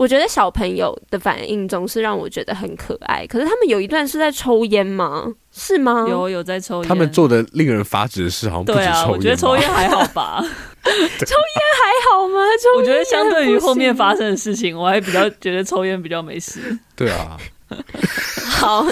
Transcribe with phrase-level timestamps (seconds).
[0.00, 3.26] 我觉得小朋友的反应总是让我觉得很可爱。
[3.26, 5.30] 可是他们有一段是在抽烟吗？
[5.52, 6.06] 是吗？
[6.08, 6.88] 有有在抽烟。
[6.88, 8.92] 他们做的令人发指的事，好像不止抽烟。
[8.92, 10.40] 对啊，我觉得抽烟还好吧。
[10.40, 12.40] 抽烟还好吗？
[12.64, 16.78] 抽我觉得相对于后面发生的事情，我还比较觉得抽烟比较没事。
[16.96, 17.36] 对啊。
[18.50, 18.86] 好，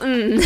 [0.00, 0.40] 嗯，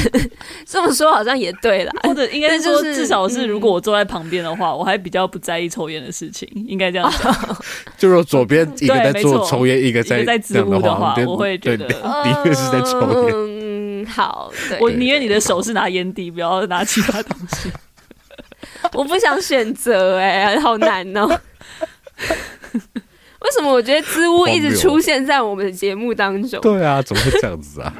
[0.66, 7.58] 这么说好像也对啦，或者应该说，至少是如果我坐在旁边的话，嗯，我还比较不在意抽烟的事情，应该这样讲。
[7.96, 13.34] 就是左边一个在做抽烟，一个在在植物的话，我会觉得的确是在抽烟。
[13.34, 17.70] 嗯，好，我宁愿你的手是拿烟蒂，不要拿其他东西。
[18.94, 21.40] 我不想选择，哎，好难哦。
[23.40, 26.60] 为什么我觉得支吾一直出现在我们的节目当中？
[26.60, 27.90] 对啊，怎么会这样子啊？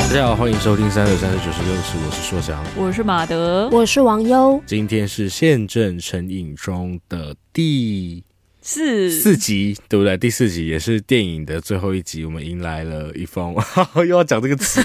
[0.00, 4.60] 大家好，欢迎收听三六三十九十六次，我是硕翔，我是马德，我是王优。
[4.66, 8.24] 今天是现正成瘾中的第。
[8.62, 10.16] 四四集对不对？
[10.16, 13.54] 第四集也是电影的最后一集，我们迎来了一封
[13.96, 14.80] 又要讲这个词，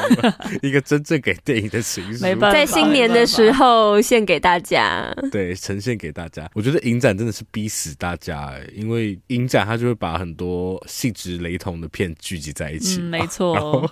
[0.62, 6.48] 一个真正给电影的情书，没办法，在新年的时候献给大家，对，呈现给大家。
[6.54, 13.54] 我觉得影展真的是逼死大家，因为影展它就会把很多性质雷同的片聚集在一起，嗯、没错。
[13.56, 13.90] 然后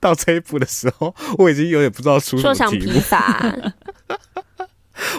[0.00, 3.00] 到这一部的时候，我已经有点不知道出什么题目。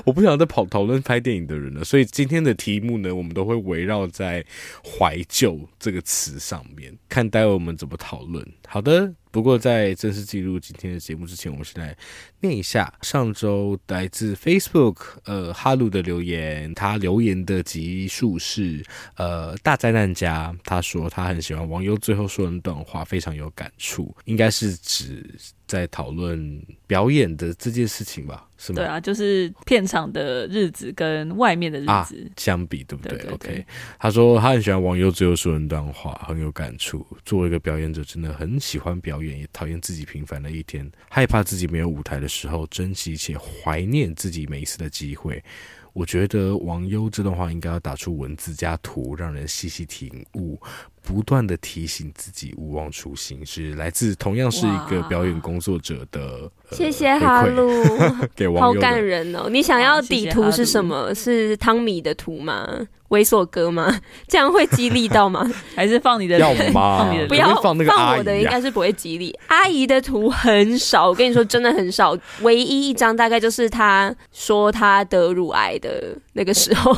[0.06, 4.46] 我不想再跑讨论拍电影的人了，所以今天的题目呢，我们都会围绕在
[4.84, 8.46] 怀旧这个词上面，看待会我们怎么讨论。
[8.74, 9.14] 好的。
[9.30, 11.96] 不过，在正式进入今天的节目之前，我们先来
[12.42, 16.72] 念一下上周来自 Facebook 呃哈鲁的留言。
[16.76, 18.84] 他留言的集数是
[19.16, 25.28] 呃大灾难家，他说他很喜欢王优最后说的那段话，非常有感触，应该是指
[25.66, 28.48] 在讨论表演的这件事情吧？
[28.56, 28.76] 是吗？
[28.76, 32.08] 对啊，就是片场的日子跟外面的日子、啊、
[32.38, 33.66] 相比，对不对？OK，
[33.98, 37.04] 他说他很喜欢王优最后说的那段话，很有感触。
[37.26, 39.38] 作为一个表演者，真的很喜欢表演。
[39.38, 45.44] 也讨厌自己平凡的一天，害怕自己没有舞台的时候，珍惜且怀念自己每一次的机会。
[45.92, 50.60] 我觉得王优这段话应该要打出文字加图，让人细细体悟。
[51.04, 56.50] 不断的提醒自己勿忘初心，是来自同样是一个表演工作者的。
[56.72, 57.70] 谢谢哈鲁，
[58.34, 59.48] 给网友好感人哦！
[59.50, 61.14] 你想要底图是什么？
[61.14, 62.68] 谢谢是汤米的图吗？
[63.10, 64.00] 猥琐哥吗？
[64.28, 65.48] 这样会激励到吗？
[65.76, 66.40] 还是放你的？
[66.40, 67.14] 要吗？
[67.28, 69.38] 不要放那个放我的，应该是不会激励。
[69.48, 72.18] 阿姨的图很少，我跟你说，真的很少。
[72.42, 76.92] 唯一一张大概就是她说她得乳癌的那个时候，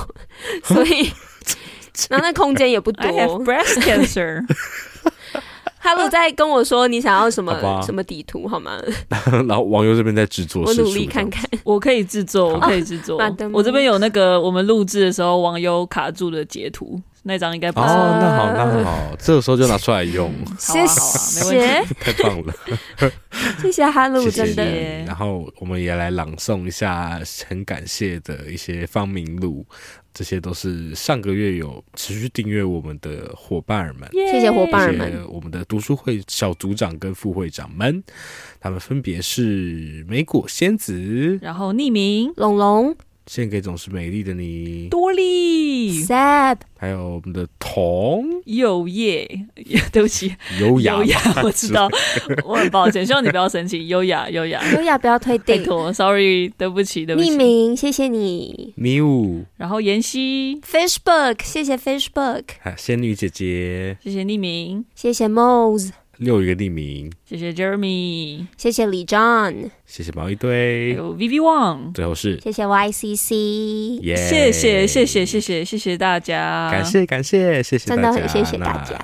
[0.64, 1.12] 所以。
[2.10, 3.06] 然后那空间也不多。
[3.06, 4.46] I have breast cancer。
[5.78, 8.82] 哈鲁在跟我说你想要什么什么底图好吗？
[9.48, 13.22] 然后网友这边在制作，我努力看看，我可以制作，我可以制作。
[13.54, 17.88] 我这边有那个我们录制的时候网友卡住的截图，那张应该不错。
[17.88, 20.34] 哦，那好，那好，这个时候就拿出来用。
[20.58, 22.54] 谢谢，太棒了。
[23.62, 24.64] 谢谢哈鲁，真的。
[25.06, 29.64] 然后我们也来朗诵一下很感谢的一些芳名录。
[30.16, 38.02] 这些都是上个月有持续订阅我们的伙伴们，谢谢伙伴们，我们的读书会小组长跟副会长们，
[38.62, 42.32] 他们分别是美果仙子，然后匿名。
[42.38, 42.96] 龙龙。
[43.28, 49.48] 献给总是美丽的你，多莉，Sad，还有我们的童，有耶，
[49.92, 51.90] 对不起，优雅，优雅， 我知道，
[52.46, 62.44] 我很抱歉，希望你不要生气，优雅，优雅，优雅，不要退订，拜托，Sorry，对不起，对不起，匿名，谢谢你，迷雾，然后妍希，Facebook，谢谢 Facebook，
[62.78, 65.90] 仙女姐姐，谢谢匿名，谢谢 Mose。
[66.20, 79.00] 又一个匿名，谢谢 Jeremy，谢谢李 John，谢谢毛一堆，还有 Vivi Wang，最后是谢谢 YCC，谢谢谢谢谢谢谢谢大家，感谢感谢谢谢，真的很谢谢大家。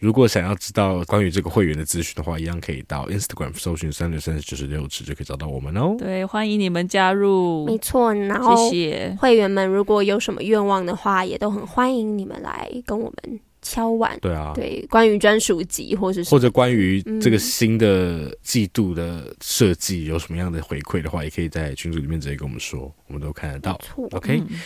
[0.00, 5.96] 如果想要知道关于这个会员的资讯的话，一样可以到 Instagram 搜寻三六三十九十六尺就可以找到我们哦。
[5.98, 7.66] 对，欢迎你们加入。
[7.66, 9.16] 没错，然后谢谢。
[9.20, 14.18] 会员们，如果有什么愿望的话，也都很欢迎你们来跟我们敲碗。
[14.20, 23.78] 对啊，对，关于专属集或是或者关于这个新的季度的设计有什么样的回馈的话，嗯、也可以在群组里面直接跟我们说，我们都看得到。
[24.12, 24.40] OK。
[24.48, 24.60] 嗯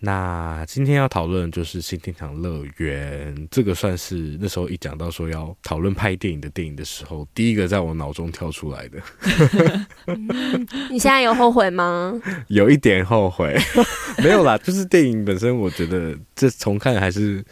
[0.00, 9.02] 那今天要讨论就是新天堂乐园，这个算是那时候一讲到说要讨论拍电影的电影的时候，第一个在我脑中跳出来的。
[10.88, 12.14] 你现在有后悔吗？
[12.46, 13.58] 有一点后悔，
[14.22, 17.44] 没有啦，就是电影本身，我觉得这重看还是。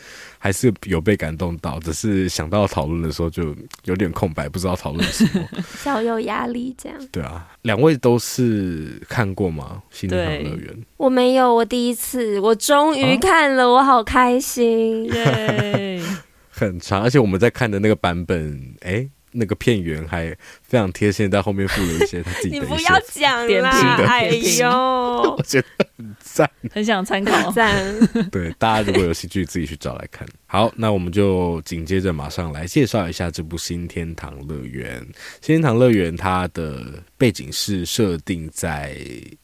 [0.47, 3.53] 还是有被感动到，只是想到讨论的时候就
[3.83, 5.45] 有点空白，不知道讨论什么，
[5.83, 6.97] 小有压力这样。
[7.11, 9.83] 对啊，两位都是看过吗？
[9.91, 10.87] 新天堂乐园？
[10.99, 16.01] 我没有，我第一次，我终于看了，啊、我好开心 耶！
[16.49, 19.11] 很长，而且我们在看的那个版本，哎、欸。
[19.37, 22.65] 那个片源还非常贴心，在后面附了一些他自己的。
[22.65, 23.97] 你不要讲啦！
[24.07, 24.29] 哎
[24.59, 24.69] 呦，
[25.37, 27.85] 我觉得很赞，很想参考，赞。
[28.33, 30.27] 对，大家如果有兴趣，自己去找来看。
[30.47, 35.01] 好，那我们就紧接着马上来介绍一下这部《新天堂乐园》。
[35.41, 38.97] 《新天堂乐园》它的背景是设定在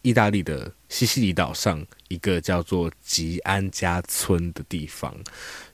[0.02, 5.14] 意大利的西西里岛上一个叫做吉安家村的地方。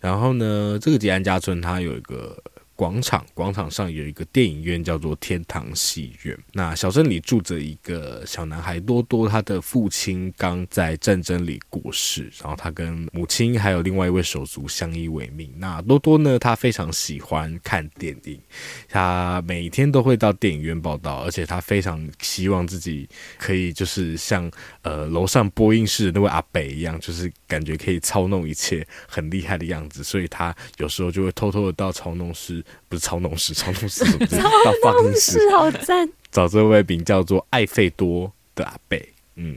[0.01, 2.37] 然后呢，这个吉安家村它有一个。
[2.79, 6.39] 广场，广场上有一个电影院，叫做天堂戏院。
[6.53, 15.53] 那小镇里住着一个小男孩多多，他的父亲刚在战争里过世，然后他跟母亲还有另外一位手足相依为命。
[15.57, 18.41] 那多多呢，他非常喜欢看电影，
[18.89, 23.09] 他每天都会到电影院报到，而且他非常希望自己
[23.39, 24.49] 可以就是像
[24.83, 30.05] 呃楼上播音室的那位阿北一样，就是感觉可以操弄一切，很厉害的样子。
[30.05, 32.65] 所以他有时候就会偷偷的到操弄室。
[32.89, 36.09] 不是超弄师，操弄师不是 到放映室，好赞！
[36.31, 39.09] 找这位名叫做艾费多的阿贝。
[39.41, 39.57] 嗯，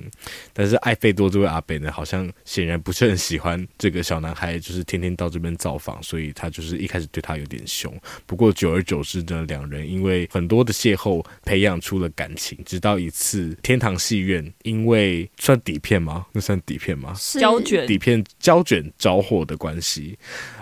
[0.53, 7.91] 但是艾费多这位阿贝呢，好像显然不是很喜欢这个小男孩，就是天天到这边造访，所以他就是一开始对他有点凶。
[8.27, 12.55] 不过久而久之呢，两人因为很多的邂逅，培养出了感情。
[12.63, 16.27] 直到一次天堂戏院，因为算底片吗？
[16.31, 17.15] 那算底片吗？
[17.39, 20.15] 胶卷底片胶卷着火的关系，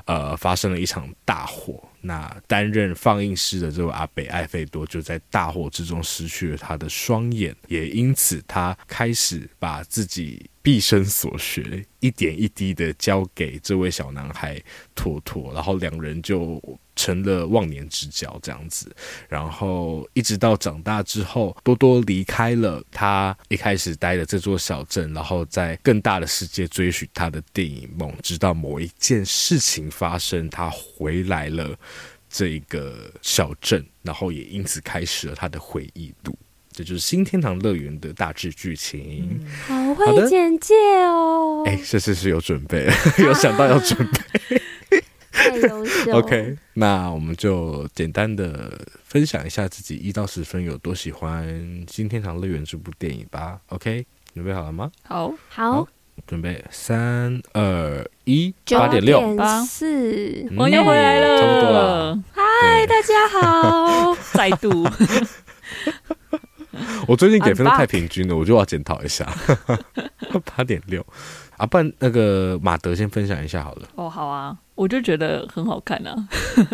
[0.06, 1.84] 呃，发生了一场大火。
[2.02, 14.62] 那担任放映师的这位阿北艾费多就在大火之中失去了他的双眼，也因此他开始把自己毕生所学一点一滴的交给这位小男孩
[14.96, 16.62] 托托，然后两人就
[17.00, 18.94] 成了忘年之交这样子。
[19.30, 28.14] 然后一直到长大之后，多多离开了他一开始待的这座小镇，然后在更大的世界追寻他的电影梦。
[28.22, 31.74] 直到某一件事情发生，他回来了
[32.30, 36.38] 这个小镇，然后也因此开始了他的回忆录。
[36.72, 39.40] 这就是新天堂乐园的大致剧情。
[39.68, 41.64] 好会简介哦！
[41.66, 44.62] 哎，这次是有准备，有想到要准备，
[45.40, 46.12] 太优秀。
[46.18, 51.48] OK，那我们就简单的分享一下自己一到十分有多喜欢
[51.92, 53.60] 《新天堂乐园》这部电影吧。
[53.70, 54.92] OK，准备好了吗？
[55.04, 55.88] 好，好，
[56.28, 62.24] 准备三二一，八点六八四，我又回来了，差不多了。
[62.34, 64.86] 嗨，大家好， 再度。
[67.08, 69.26] 我最近给分的太平均了，我就要检讨一下。
[70.56, 71.04] 八点六
[71.58, 73.88] 啊，不然那个马德先分享一下好了。
[73.96, 76.16] 哦，好啊，我就觉得很好看啊。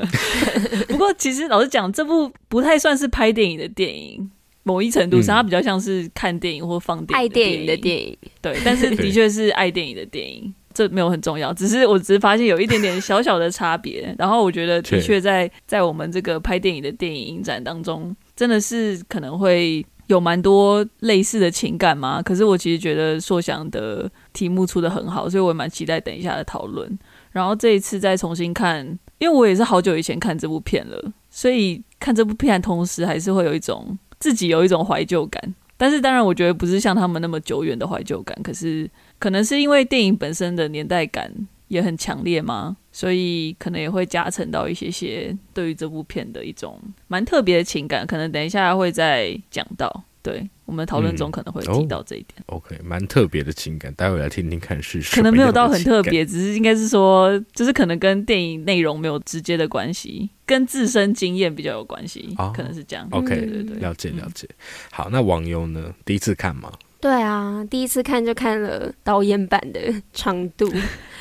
[0.87, 4.29] 不过其实老实讲，这部不太算是拍电影的电影，
[4.61, 8.15] 某一程度上，它比较像是看电影或放电影、爱电影的电影。
[8.41, 11.51] 对，但是的确是爱电影的电影，这没有很重要。
[11.51, 14.15] 只是我只是发现有一点点小小的差别。
[14.19, 19.83] 然后我觉得的确在在我们这个拍电影的电影影展当中，真的是可能会。
[20.07, 26.87] 有蛮多类似的情感嘛，可是我其实觉得硕翔的题目出的很好，所以我也蛮期待等一下的讨论。
[27.35, 28.87] 然后这一次再重新看，
[29.17, 35.53] 因为我也是好久以前看这部片了，所以看这部片同时还是会有一种自己有一种怀旧感。
[35.75, 38.89] 但是当然，我觉得不是像他们那么久远的怀旧感，可是
[39.19, 41.29] 可能是因为电影本身的年代感
[41.67, 50.05] 也很强烈嘛，所以可能也会加成到一些些对于这部片的一种蛮特别的情感，可能等一下会再讲到。
[50.25, 52.33] 对，我们讨论中可能会提到这一点。
[52.47, 55.15] OK，蛮特别的情感，待会来听听看是什么。
[55.15, 63.07] 可能没有到很特别，只是应该是说，就是可能跟电影内容没有直接的关系，跟自身经验比较有关系，哦、可能是这样。
[63.11, 64.49] OK，对对对，了解了解。
[64.89, 65.93] 好，那网友呢？
[66.03, 66.71] 第一次看吗？
[67.05, 69.79] 对啊，第一次看就看了导演版的
[70.11, 70.67] 长度，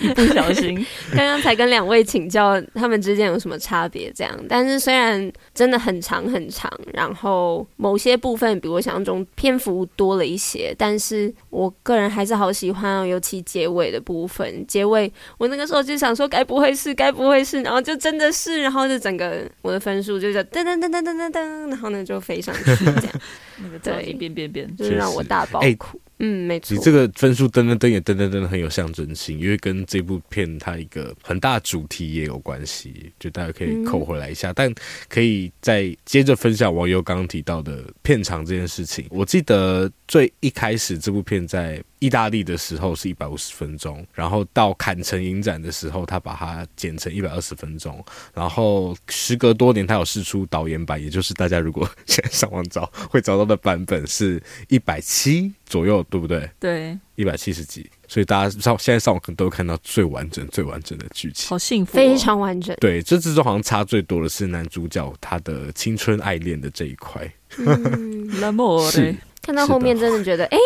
[0.01, 0.75] 一 不小心，
[1.15, 4.35] 刚刚才跟两位请教他们之间有什么差别，这样。
[4.49, 14.67] 但是虽然真的很长很长，然后某些部分比我想象中篇幅多了一些，但是我个人还是好喜欢哦，尤其结尾的部分。
[14.67, 23.21] 结尾我那个时候就想说，该不会是，该不会是，然后就真的是，然后就整个我的分数就叫噔噔噔噔噔噔噔，然后呢就飞上去这样。
[23.63, 26.01] 那个对，变变变，就是让我大爆 哭。
[26.19, 26.77] 嗯，没错。
[26.77, 34.53] 你这个分数噔噔噔也噔噔噔很有象征性，因为跟这部片它一个很大主题也有关系，就大家可以扣回来一下。
[34.53, 34.75] 嗯、但
[35.09, 39.05] 可以再接着分享网友刚刚提到的片场这件事情。
[39.11, 56.51] 我记得最一开始这部片在意大利的时候是一百五十分钟，然后到坎城影展的时候，他把它剪成一百二十分钟，然后时隔多年，他有试出导演版，也就是大家如果 现在上网找会找到的版本是一百七左右，对不对？
[56.61, 57.91] 对，一百七十几。
[58.07, 62.77] 所以大家上现在上网可能都看到最完整、最完整的剧情，好幸福、哦，非常完整。
[62.79, 67.29] 对，这之中好像差最多的是男主角他的青春爱恋的这一块。
[67.57, 70.59] 嗯， 那么是看到后面真的觉得，哎。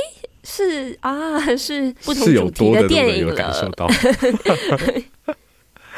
[0.44, 3.34] 是啊，是不同主题的电影了。
[3.34, 3.86] 感受到。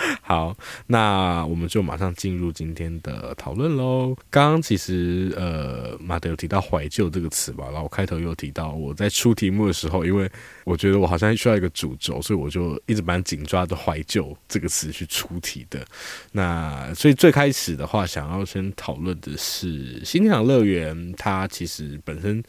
[0.22, 4.16] 好，那我们就马上进入今天的讨论喽。
[4.30, 10.30] 刚刚其实呃，马德有提到怀旧这个词吧，然后我开头又提到我在出题目的时候，因为
[10.64, 15.84] 我觉得我好像需要一个主轴，所以我就一直蛮紧抓着怀旧这个词去出题的。
[16.32, 22.42] 那所以最开始的话，想要先讨论的是《新天堂乐园》，它其实本身。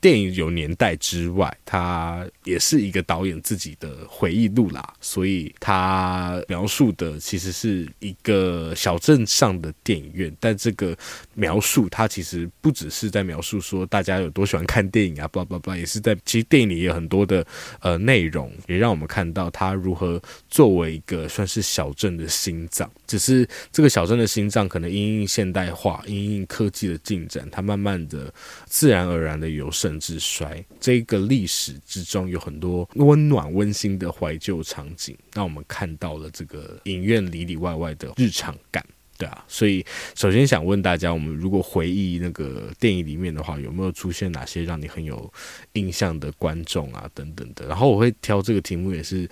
[0.00, 10.96] 电影有年代之外，它也是一个导演自己的回忆录啦，所以他描述的其实是一个小镇上的电影院，但这个
[11.34, 17.44] 描述它其实不只是在描述说大家有多喜欢看电影啊，巴拉巴，也是在其实电影里有很多的
[17.80, 28.32] 呃内容，也让我们看到它如何作为一个算是小镇的心脏，只是这个小镇的心脏可能因应现代化、因应科技的进展，它慢慢的
[28.66, 38.84] 自然而然的由盛至衰，这个历史之中有很多温暖温馨的怀旧场景，让我们看到了这个影院里里外外的日常感，
[39.16, 39.42] 对啊。
[39.48, 39.82] 所以，
[40.14, 45.32] 首先想问大家，我们如果回忆那个电影里面的话，有没有出现哪些让你很有
[45.72, 47.66] 印象的观众啊，等等的？
[47.66, 49.26] 然后我会挑这个题目，也是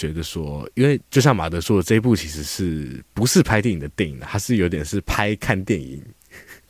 [0.00, 6.02] 觉得说，因为就像马德说的，这一部其实是不是拍电影的电影，它是有点是拍看电影。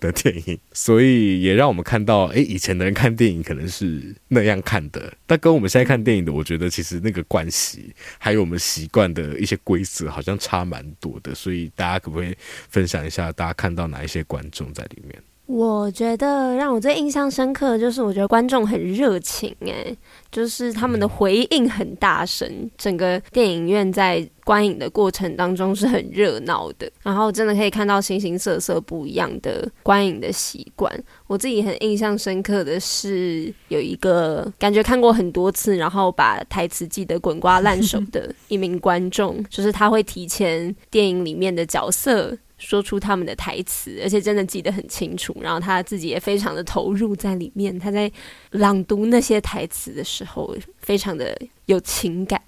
[0.01, 11.35] 的电影，所以也让我们看到，哎，以前的人看电影可能是那样看的，但跟我们现在看电影的，我觉得其实那个关系，还有我们习惯的一些规则，好像差蛮多的。
[11.35, 12.35] 所以大家可不可以
[12.71, 15.23] 分享一下，大家看到哪一些观众在里面？
[15.51, 19.97] 我觉得让我最印象深刻的就是，我觉得观众很热情，诶，
[20.31, 30.93] 就是他们的回应很大声，整个电影院在观影的过程当中是很热闹的，然后真的可以看到形形色色不一样的观影的习惯。
[31.27, 42.39] 我自己很印象深刻的是，有一个感觉看过很多次，然后把台词记得滚瓜烂熟的 一名观众，就是他会提前电影里面的角色。
[42.61, 45.37] 说出他们的台词，而且真的记得很清楚。
[45.41, 47.77] 然后他自己也非常的投入在里面。
[47.77, 48.09] 他在
[48.51, 51.37] 朗读那些台词的时候，非常的
[51.67, 52.41] 有情感。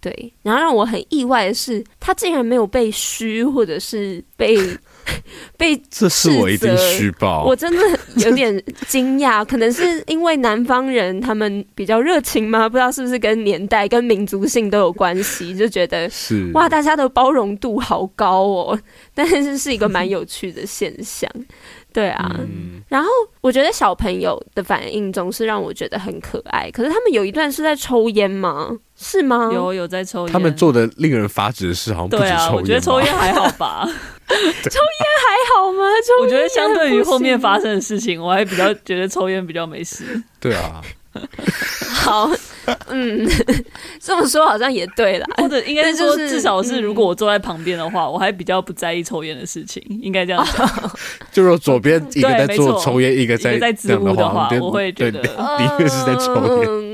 [0.00, 4.56] 对，然后让我很意外的是，他竟然没有被虚，或者是被
[5.56, 9.44] 被这是我一定虚报，我真的有点惊讶。
[9.44, 12.68] 可能是因为南方人他们比较热情吗？
[12.68, 18.78] 不知道是不是跟年代、跟民族性都有关系，就觉得 是哇，大家的包容度好高哦。
[19.14, 21.30] 但是是一个蛮有趣的现象。
[21.90, 23.08] 对啊，嗯、然后
[23.40, 26.70] 我觉得小朋友的反应总是让我觉得很可爱。
[26.70, 28.76] 可是他们有一段是在抽烟吗？
[29.00, 29.50] 是吗？
[29.52, 30.32] 有有在抽烟。
[30.32, 32.36] 他们做的令人发指的事好像不止抽烟。
[32.36, 33.84] 啊，我觉得抽烟还好吧？
[34.28, 34.42] 抽烟
[35.24, 35.84] 还好吗？
[36.22, 40.22] 我觉得相对于后面发生的事情，我还比较觉得抽烟比较没事。
[40.40, 40.82] 对啊。
[41.90, 42.30] 好，
[42.88, 43.26] 嗯，
[43.98, 50.92] 这么说好像也对啦，或者应该说，至少是如果我坐在旁边的话，嗯、我还比较不在意抽烟的事情，应该这样讲。
[51.32, 56.68] 就是左边一个在做抽烟，一个在在支吾的话，我会觉得的确是在抽烟。
[56.68, 56.87] 嗯，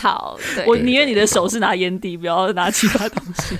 [0.00, 3.56] 好，我宁愿你的手是拿烟蒂，不要拿其他东西。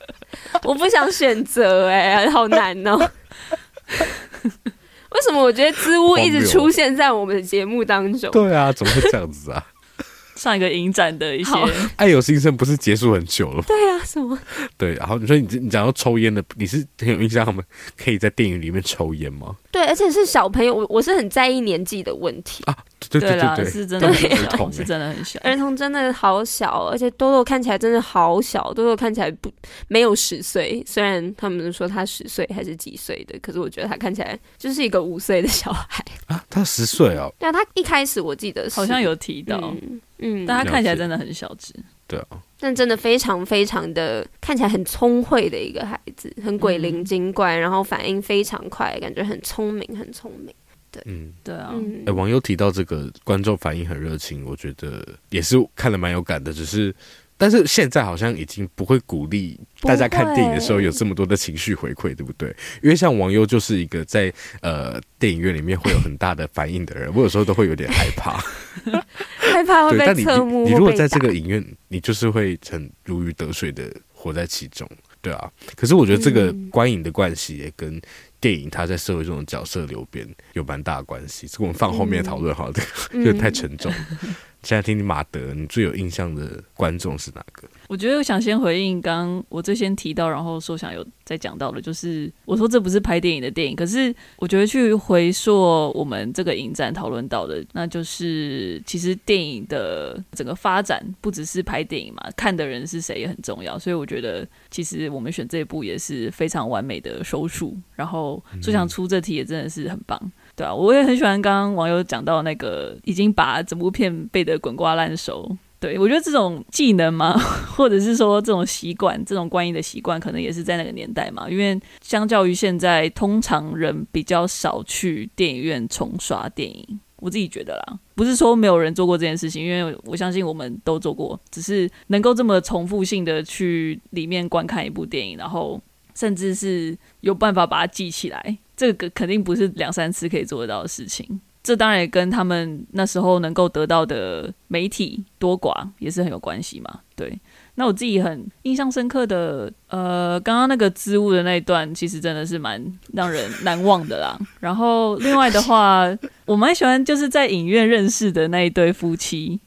[0.64, 2.96] 我不想选择，哎，好难哦。
[2.96, 8.30] 为什么我觉得织物一直出现在我们的节目当中？
[8.30, 9.62] 对啊，怎么会这样子啊？
[10.34, 11.52] 上一个影展的一些，
[11.94, 13.64] 爱有新生不是结束很久了吗？
[13.68, 14.36] 对啊，什么？
[14.76, 17.64] 对，然后你说你你讲到抽烟的，你是很有印象他们
[17.96, 19.54] 可以在电影里面抽烟吗？
[19.70, 22.76] 对，而且是小朋友，我我是很在意年纪的问题啊。
[23.10, 25.40] 对对对对，对是真的很小，是真的很小。
[25.42, 29.52] 儿童真的好小，而且多多看起来真的好小，多多看起来不
[29.88, 36.44] 没有十岁，虽然他们说他十岁还是几岁的，可是我觉得他看起来就是一个五岁的小孩啊。
[36.48, 37.32] 他十岁哦？
[37.38, 41.74] 对啊，他一开始我记得是好像有提到，嗯，嗯，但他看起来真的很小只。
[42.06, 50.54] 对啊，但真的非常非常的看起来很聪慧的一个孩子，很鬼灵精怪，嗯、然后反应非常快，感觉很聪明，很聪明。
[50.94, 51.74] 对，嗯，对啊。
[51.74, 56.94] 哎、欸，网友提到这个观众反应很热情，我觉得也是看了蛮有感的，只是。
[57.36, 62.48] 但是现在好像已经不会鼓励大家看电影的时候有这么多的情绪回馈，对不对？
[62.80, 68.38] 因为像王优就是一个在呃电影院里面会有很大的反应的人，我有时候都会有点害怕，
[69.36, 70.64] 害怕会被侧目。
[70.64, 74.88] 你如果在这个影院，你就是会很如鱼得水的活在其中，
[75.24, 75.50] 对啊。
[75.74, 78.00] 可是我觉得这个观影的关系也跟
[78.38, 81.48] 电影它在社会中的角色流变有蛮大的关系。
[81.48, 83.90] 这个我们放后面讨论好了，这个 就太沉重。
[84.64, 87.68] 现在听听马德，你最有印象的观众是哪个？
[87.86, 110.18] 我觉得我想先回应刚刚我最先提到，然后说想有再讲到的，就是我说这不是拍电影的电影，可是我觉得去回溯我们这个影展讨论到的，那就是其实电影的整个发展不只是拍电影嘛，看的人是谁也很重要，所以我觉得其实我们选这一部也是非常完美的收束，然后就想出这题也真的是很棒。
[110.56, 115.56] 对啊，我也很喜欢刚刚网友讲到那个已经把整部片背得滚瓜烂熟。
[115.80, 117.36] 对，我觉得这种技能嘛，
[117.76, 121.50] 或者是说这种习惯，这种观影的习惯，可能也是在那个年代嘛。
[121.50, 127.00] 因为相较于现在，通常人比较少去电影院重刷电影。
[127.16, 135.80] 我自己觉得啦，不是说没有人做过这件事情，因为我相信我们都做过，只是能够这么重复性的去里面观看一部电影，然后
[136.14, 138.56] 甚至是有办法把它记起来。
[138.76, 147.00] 这个肯定不是两三次可以做得到的事情，这当然也跟他们那时候能够得到的媒体多寡也是很有关系嘛。
[147.16, 147.38] 对，
[147.76, 154.36] 那我自己很印象深刻的，呃，刚刚那个织物的那一段，其实真的是蛮让人难忘的啦。
[154.58, 156.04] 然后另外的话，
[156.44, 159.60] 我蛮喜欢就是在影院认识的那一对夫妻。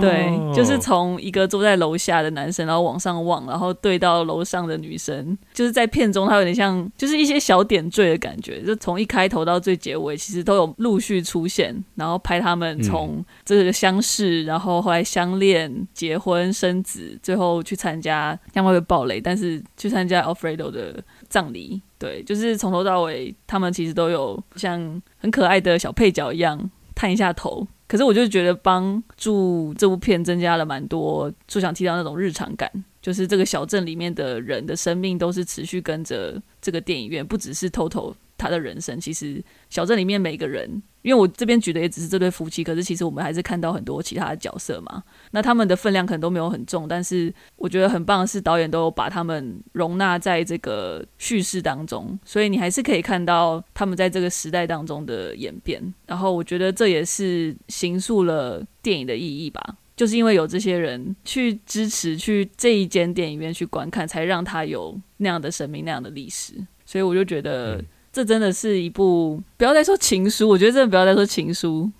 [0.00, 19.20] 对，就是从一个坐在楼下的男生，然后往上望，然后对到楼上的女生，就是在片中，他有点像，就是一些小点缀的感觉，就从一开头到最结尾，其实都有陆续出现，然后拍他们从这个相识，然后后来相恋、结婚、生子，最后去参加，这样会不会爆雷？
[19.20, 27.66] 但是去参加 Alfredo 的葬礼，对，就是从头到尾，他们其实都有像很可爱的小配角一样探一下头。
[27.86, 32.70] 可是我就觉得帮助这部片增加了蛮多，就想提到那种日常感，
[33.02, 40.82] 就是这个小镇里面的人的生命都是持续跟着这个电影院，不只是偷偷他的人生，其实小镇里面每个人。
[41.04, 45.02] 因为我这边举的也只是这对夫妻，可是其实我们还是看到很多其他的角色嘛。
[45.32, 55.82] 那他们的分量可能都没有很重，但是我觉得很棒的是导演都有把他们容纳在这个叙事当中，所以你还是可以看到他们在这个时代当中的演变。
[56.06, 66.54] 然后我觉得这也是形塑了电影的意义吧，就是因为有这些人去支持，去这一间电影院去观看，才让他有那样的生命、那样的历史。
[66.86, 67.84] 所以我就觉得。
[68.14, 71.90] 这真的是一部，不要再说情书，我觉得真的不要再说情书，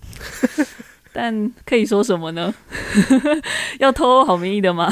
[1.11, 2.53] 但可以说什么呢？
[3.79, 4.89] 要偷好名义的吗？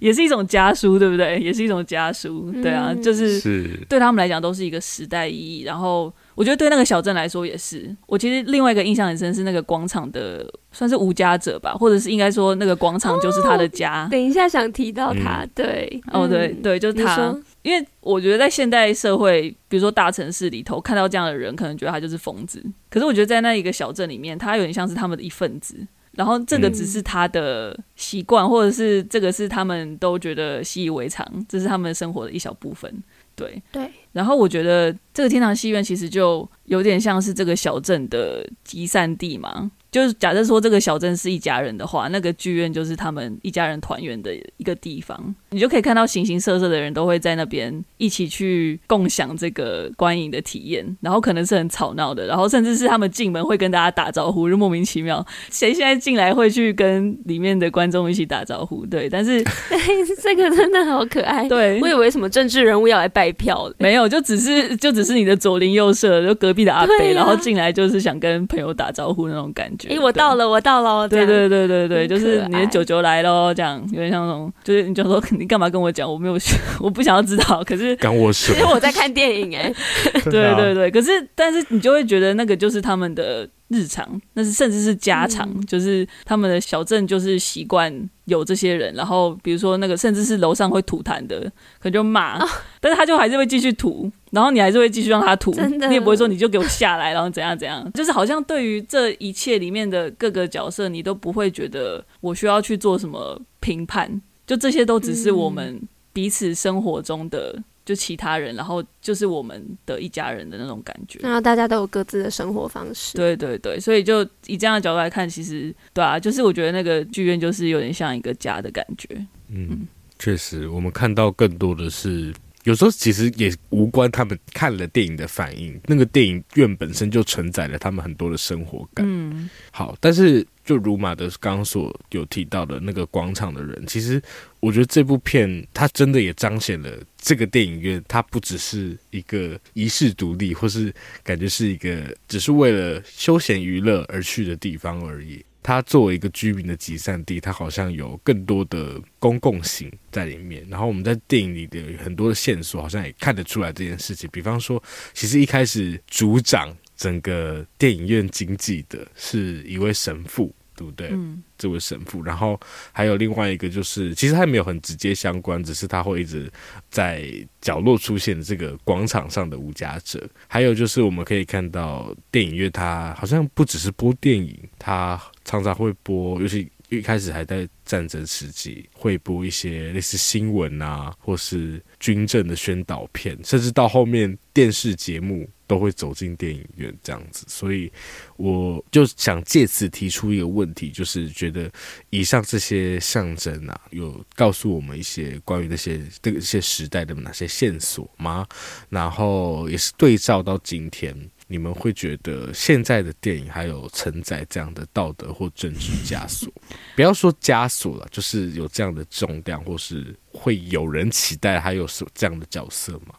[0.00, 1.40] 也是一种家书，对不对？
[1.40, 3.40] 也是一种家书，对啊，就是
[3.88, 6.12] 对他们来讲都是一个时代意义，然后。
[6.38, 7.92] 我觉得对那个小镇来说也是。
[8.06, 14.04] 我其实另外一个印象很深是那个广场的，算是无家者吧，或者是应该说那个广场就是他的家。
[14.04, 17.36] 哦、等一下想提到他，嗯、对，哦对对，就是他。
[17.68, 22.64] 因为我觉得在现代社会，比如说大城市里头看到这样的人，可能觉得他就是疯子。
[22.88, 25.76] 可是我觉得在那一个小镇里面，他有点像是他们的一份子。
[26.12, 32.92] 然后这个只是他的习惯，嗯、或者是这个是他们都觉得习以为常，这是他们生活的一小部分。
[33.36, 39.70] 对对，然后我觉得这个天堂戏院其实就有点像是这个小镇的集散地嘛。
[39.90, 45.34] 就是假设说这个小镇是一家人的话，那个剧院就是他们一家人团圆的一个地方。
[45.50, 58.84] 你就可以看到形形色色的人都会在那边一起去共享这个观影的体验，然后可能是很吵闹的，然后甚至是他们进门会跟大家打招呼，就莫名其妙，谁现在进来会去跟里面的观众一起打招呼？
[58.84, 59.42] 对，但是
[60.22, 61.46] 这个真的好可爱。
[61.48, 69.77] 对，我以为什么政治人物要来拜票，没有，就只是就只是你的左邻右舍，就隔壁的阿伯，啊、然后进来就是想跟朋友打招呼那种感觉。
[69.78, 69.88] 觉。
[69.88, 76.36] 哎、欸，我到了，我到了，对对对对对，就是你的九九来喽，这样有点像那种，就是你就说你干嘛跟我讲，我没有，
[76.80, 78.58] 我不想要知道，可是干我什么？
[78.58, 79.72] 因 为我在看电影哎，
[80.24, 83.48] 对对对，可是但是你就会觉得那个就是他们的。
[83.68, 87.92] 日常，那是甚至是家常，嗯、就是他们的小镇就是习惯
[88.24, 91.40] 有这些人，然后比如说那个甚至是楼上会吐痰的，
[91.78, 92.48] 可能就骂，哦、
[92.80, 95.52] 但是他就还是会继续吐，然后你还是会继续让他吐，
[95.88, 105.80] 你也不会说你就给我下来，然后怎样怎样，就是好像对于这一切里面的各个角色，你都不会觉得我需要去做什么评判，就这些都只是我们
[106.12, 107.62] 彼此生活中的。
[107.88, 111.18] 就其他人，然后就是我们的一家人的那种感觉。
[111.22, 113.16] 然后大家都有各自的生活方式。
[113.16, 119.08] 对对对，所以就以这样的角度来看，其实对啊，就是我觉得那个剧院就是有点像一个家的感觉。
[119.48, 122.30] 嗯，嗯确实，我们看到更多的是。
[122.64, 129.06] 有时候其实也无关他们看了电影的反应，那个电影院本身就承载了他们很多的生活感。
[129.08, 134.22] 嗯，好，但是就如马德刚刚所有提到的那个广场的人，其实
[134.60, 140.92] 我觉得这部片它真的也彰显了这个电影院，它不只是一个遗世独立，或是
[141.24, 145.42] 感觉是一个只是为了休闲娱乐而去的地方而已。
[145.62, 150.66] 它作为一个居民的集散地，它好像有更多的公共性在里面。
[150.68, 154.28] 然后我们在电影里的很多的线索，好像也看得出来这件事情。
[154.30, 154.82] 比方说，
[155.14, 160.54] 其实一开始主掌整个电影院经济的是一位神父。
[160.78, 161.08] 对不对？
[161.10, 162.58] 嗯，这位神父，然后
[162.92, 166.48] 还有另外一个，就是其实他没有很直接相关，只是他会一直
[166.88, 167.24] 在
[167.60, 170.24] 角落出现的这个广场上的无家者。
[170.46, 185.48] 还有就是我们可以看到电影院，它好像不只是播电影，它常常会播，尤其一开始还在战争时期，会播一些类似新闻啊，或是军政的宣导片，甚至到后面电视节目。
[185.68, 187.92] 都会走进电影院这样子，所以
[188.38, 191.70] 我就想借此提出一个问题，就是觉得
[192.08, 198.46] 以上这些象征啊，有告诉我们一些关于那些这个一些时代的哪些线索吗？
[198.88, 201.14] 然后也是对照到今天，
[201.48, 206.48] 你们会觉得现在的电影还有承载这样的道德或政治枷锁？
[206.94, 213.14] 不要说枷锁了，就是有这样的重量，或是会有人期待还有什么这样的角色吗？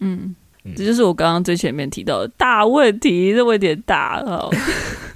[0.00, 0.34] 嗯。
[0.76, 4.20] 这就是我刚刚最前面提到的大问题，这问题有点大。
[4.20, 4.46] 了，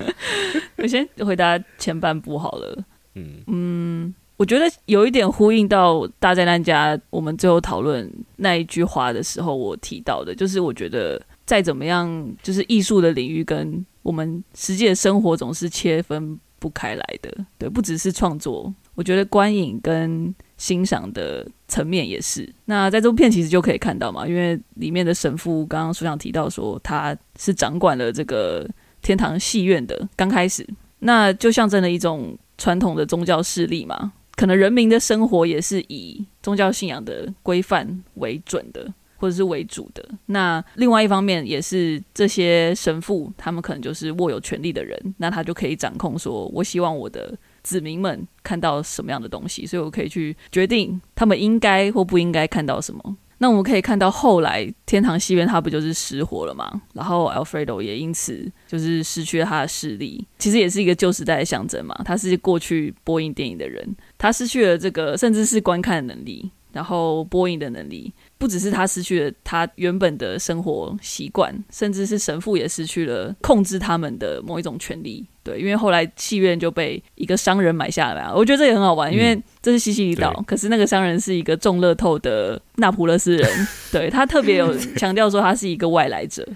[0.76, 2.84] 我先回答前半部好了。
[3.12, 17.44] 嗯嗯，我觉得有一点呼应到大灾难家，我们最后讨论那一句话的时候，我提到的，就是我觉得再怎么样，就是艺术的领域跟我们实际的生活总是切分不开来的。
[17.58, 28.66] 对，不只是创作，我觉得观影跟欣赏的层面也是，那在这部片其实就可以看到嘛，因为里面的神父刚刚所想提到说他是掌管了这个
[29.02, 30.66] 天堂戏院的，刚开始
[31.00, 40.06] 那就象征了一种传统的宗教势力嘛，可能人民的生活也是以宗教信仰的规范为准的，或者是为主的。
[40.26, 47.36] 那另外一方面也是这些神父，他们可能就是握有权力的人，那他就可以掌控说，我希望我的。
[47.64, 53.16] 子民们看到什么样的东西，所以我可以去决定他们应该或不应该看到什么。
[53.38, 56.82] 那我们可以看到后来天堂戏院它不就是失火了吗？
[56.92, 61.98] 然后 Alfredo 也因此就是失去了他的视力，其实也是一个旧时代的象征嘛。
[62.04, 68.12] 他是过去播映电影的人，他失去了这个甚至是观看的能力，然后播映的能力。
[68.44, 75.26] 不只是他失去了他原本的生活习惯，甚至是神父也失去了控制他们的某一种权利。
[75.42, 78.34] 对，因为后来戏院就被一个商人买下来了。
[78.36, 83.68] 我觉得这也很好玩，因为这是西西里岛，嗯、可是那个商人是一个中乐透的那普勒斯人。
[83.90, 86.46] 对，他特别有 强调说他是一个外来者。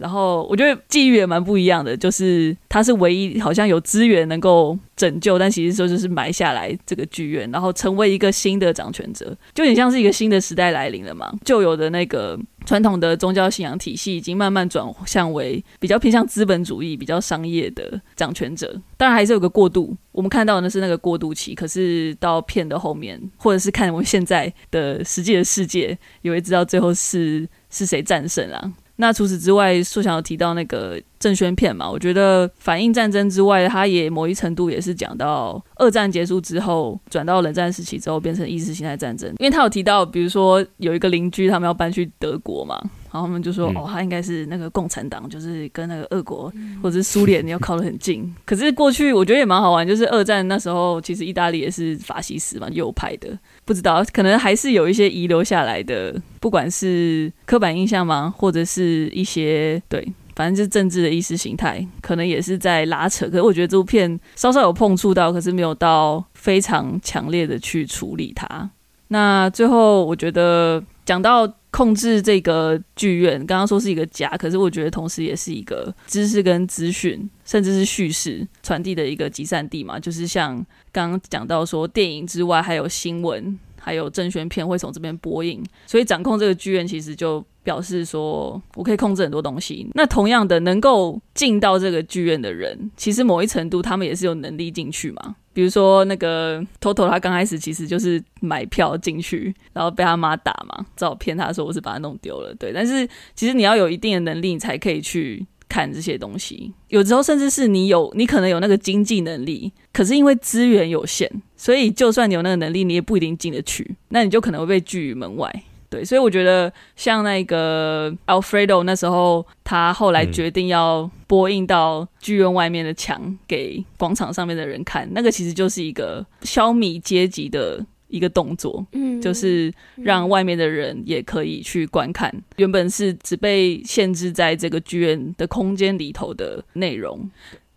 [0.00, 11.30] 然后我觉得际遇也蛮不一样的，就是他是唯一好像有资源能够拯救，但其实说就是埋下来这个剧院，然后成为一个新的掌权者，就很像是一个新的时代来临了嘛。
[11.44, 18.80] 旧有的那个传统的宗教信仰体系已经慢慢转向为比较偏向资本主义、比较商业的掌权者。
[18.96, 21.54] 当然还是有个过渡，我们看到的是那个过渡期。
[21.54, 28.72] 可是到片的后面，或者是看我们现在的实际的世界，也会知道最后是是谁战胜啊。
[29.00, 39.30] 那除此之外，素想要提到那个政宣片嘛，我觉得反映战争之外，它也某一程度也是讲到二战结束之后，转到冷战时期之后变成意识形态战争。
[39.38, 42.78] 因为他有提到，比如说有一个邻居，他们要搬去德国嘛，
[43.12, 48.32] 然后他们就说，嗯、哦，他应该是那个共产党，就是跟那个俄国或者是苏联你要靠得很近。
[48.44, 53.36] 可是过去我觉得也蛮好玩，就是二战那时候，其实意大利也是法西斯嘛，右派的。
[53.64, 60.06] 不知道，可能还是有一些遗留下来的，不管是刻板印象吗，或者是一些对。
[60.36, 63.26] 反正就是政治的意识形态，可能也是在拉扯。
[63.26, 68.70] 可是我觉得这部片稍稍有碰触到，可是没有到非常强烈的去处理它。
[69.08, 79.98] 那最后我觉得讲到控制这个剧院，刚刚说是一个家，可是我觉得同时也是一个知识跟资讯，甚至是叙事传递的一个集散地嘛。
[79.98, 80.54] 就是像
[80.90, 87.44] 刚刚讲到说，电影之外还有新闻，还有政宣片会从这边播映，所以掌控这个剧院其实就。
[87.62, 89.86] 表示说，我可以控制很多东西。
[89.92, 95.36] 那同样的，能够进到这个剧院的人，其实某一程度，他们也是有能力进去嘛。
[95.52, 102.54] 比如说那个 Toto，他刚开始其实就是买票进去，然后被他妈打嘛，只好骗他说我是把他弄丢了。
[102.54, 106.70] 对，但是其实你要有一定的能力，你才可以去看这些东西。
[106.88, 113.96] 有时候甚至是你有，你可能有那个经济能力，可是因为资源有限，所以就算你有那个能力，你也不一定进得去。
[114.08, 115.50] 那你就可能会被拒于门外。
[115.88, 132.30] 对，所以我觉得像那个 Alfredo 那时候，他后来决定要播映到剧院外面的墙给广场上面的人看，那个其实就是一个消弭阶级的一个动作，嗯，就是让外面的人也可以去观看。
[132.56, 137.30] 原本是只被限制在这个剧院的空间里头的内容。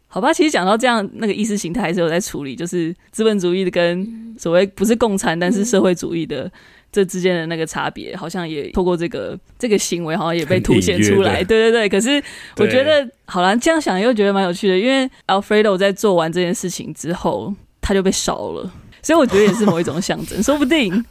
[0.08, 6.52] 好吧，其实讲到这样，那个意识形态还是有在处理，就是资本主义的跟所谓不是共产，但是社会主义的。
[6.94, 11.44] 这之间的那个差别，好像也透过这个这个行为，好像也被凸显出来。
[11.44, 12.24] 对对对，可是
[12.58, 18.72] 我觉得，好啦，这样想又觉得蛮有趣的，因为 Alfredo 在做完这件事情之后，他就被烧了，
[19.04, 21.06] 所以我觉得也是某一种象征，说不定。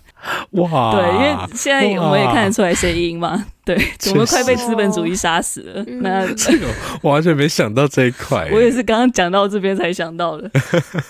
[0.52, 3.44] 哇，对，因为现在我们也看得出来谐音嘛。
[3.64, 3.76] 对，
[4.10, 5.84] 我们快被资本主义杀死了。
[6.00, 6.66] 那 这个
[7.00, 10.50] 我完全没想到这一块，我也是刚刚讲到这边才想到的。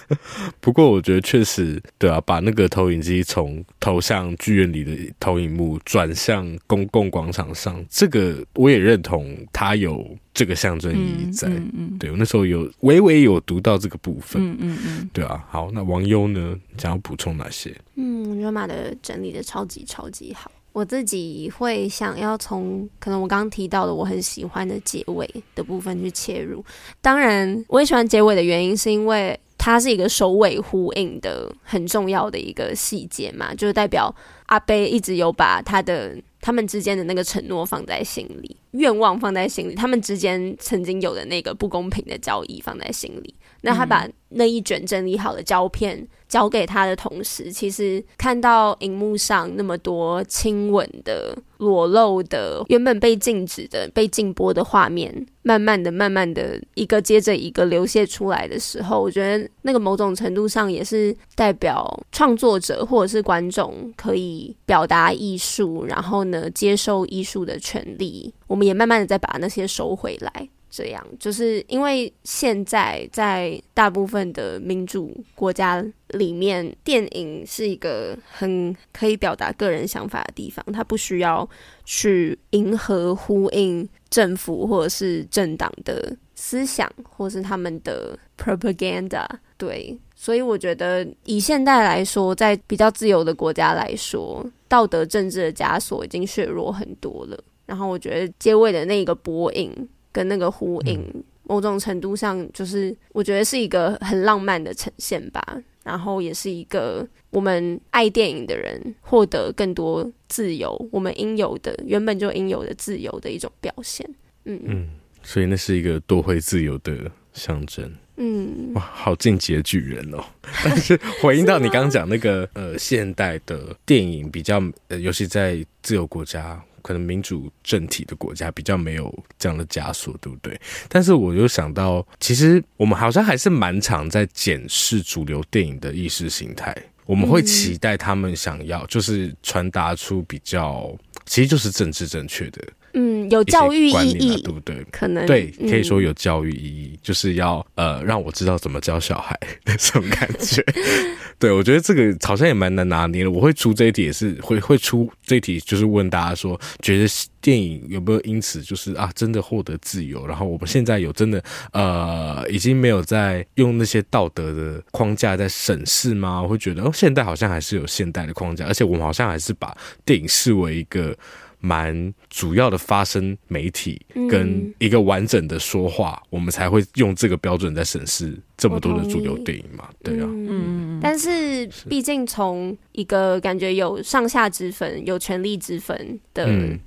[0.61, 11.49] 不过我觉得确实，对啊，把那个投影机从投向剧院里的投影幕转向公共广场上，这个我也认同，它有这个象征意义在。
[11.49, 14.43] 嗯嗯嗯、对，我那时候有微微有读到这个部分。
[14.43, 15.43] 嗯嗯嗯，对啊。
[15.49, 17.75] 好，那王优呢，想要补充哪些？
[17.97, 20.51] 嗯，我觉得马的整理的超级超级好。
[20.73, 26.65] 我自己会想要从可能我刚刚提到的我很喜欢的结尾的部分去切入。
[27.01, 34.15] 当然，我也喜欢结尾的原因是因为它是一个首尾呼应的很重要的一个细节嘛，就是代表
[34.47, 43.35] 阿贝一直有把他的他们之间的那个承诺放在心里，愿望放在心里，他们之间曾经有的那个不公平的交易放在心里。
[43.63, 68.33] 那他把那一卷整理好的胶片交给他的同时，其实看到荧幕上那么多亲吻的、裸露的、原本被禁止的、被禁播的画面，慢慢的、慢慢的一个接着一个流泻出来的时候，我觉得那个某种程度上也是代表创作者或者是观众可以表达艺术，然后呢，接受艺术的权利。
[68.47, 70.49] 我们也慢慢的再把那些收回来。
[70.75, 81.47] 这样，就是因为现在在大部分的民主国家里面，电影是一个很可以表达个人想法的地方，它不需要
[81.85, 89.27] 去迎合、呼应政府或者是政党的思想，或是他们的 propaganda。
[89.59, 97.39] 对，所以我觉得以现代来说，在比较自由的国家来说，道德政治的枷锁已经削弱很多了。
[97.67, 99.71] 然后我觉得结尾的那个播映。
[100.13, 101.03] 跟那个呼应，
[101.45, 105.43] 某种程度上就是我觉得是一个很浪漫的呈现吧，
[105.83, 114.09] 然后也是一个我们爱电影的人获得更多自由，我们应有的原本就应有的自由的一种表现。
[114.45, 114.89] 嗯嗯，
[115.23, 117.93] 所以那是一个夺回自由的象征。
[118.17, 120.23] 嗯，哇，好进阶巨人哦！
[120.63, 126.63] 但是回应到你刚刚讲那个呃，现代的电影比较，呃，尤其在自由国家。
[126.83, 130.61] 可能民主政体的国家比较没有这样的枷锁，对不对？
[130.89, 136.77] 但是我又想到，其实我们好像还是蛮常在检视主流电影的意识形态。
[137.05, 142.63] 我们会期待他们想要，就是传达出比较，其实就是政治正确的。
[142.95, 144.85] 嗯，有教育意义，对不对？
[144.91, 150.65] 可能对，可以说有教育意义，嗯、就是要呃让我知道怎么教小孩 的这种感觉。
[151.39, 153.31] 对，我觉得这个好像也蛮难拿捏的。
[153.31, 157.07] 我会出这一题，也是会会出这一题，就是问大家说，觉得
[157.41, 160.25] 电影有没有因此就是啊真的获得自由？
[160.27, 166.41] 然后我们现在有真的呃已经没有在用那些道德的框架在审视吗？
[166.43, 171.17] 我会觉得哦，现代好像还是有现代的框架，而且我们好像还是把电影视为一个。
[171.63, 179.89] 蛮主要的发声媒体跟一个完整的说话，嗯、我们才会用这个标准在审视这么多的主流电影嘛。
[180.03, 186.47] 对啊，嗯，但是毕竟从一个感觉有上下之分、有权力之分的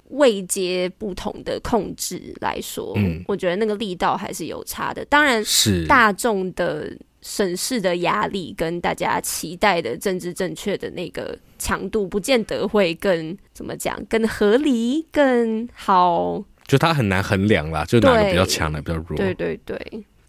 [0.09, 5.05] 位阶不同的控制来说，嗯、我觉得那个力道还是有差的。
[5.05, 6.95] 当然，是大众的。
[7.27, 16.43] 审视的压力跟大家期待的政治正确的那个强度，不见得会更怎么讲，更合理、更好。
[16.67, 19.17] 就它很难衡量啦，就哪个比较强，哪个比较弱。
[19.17, 19.75] 对对对，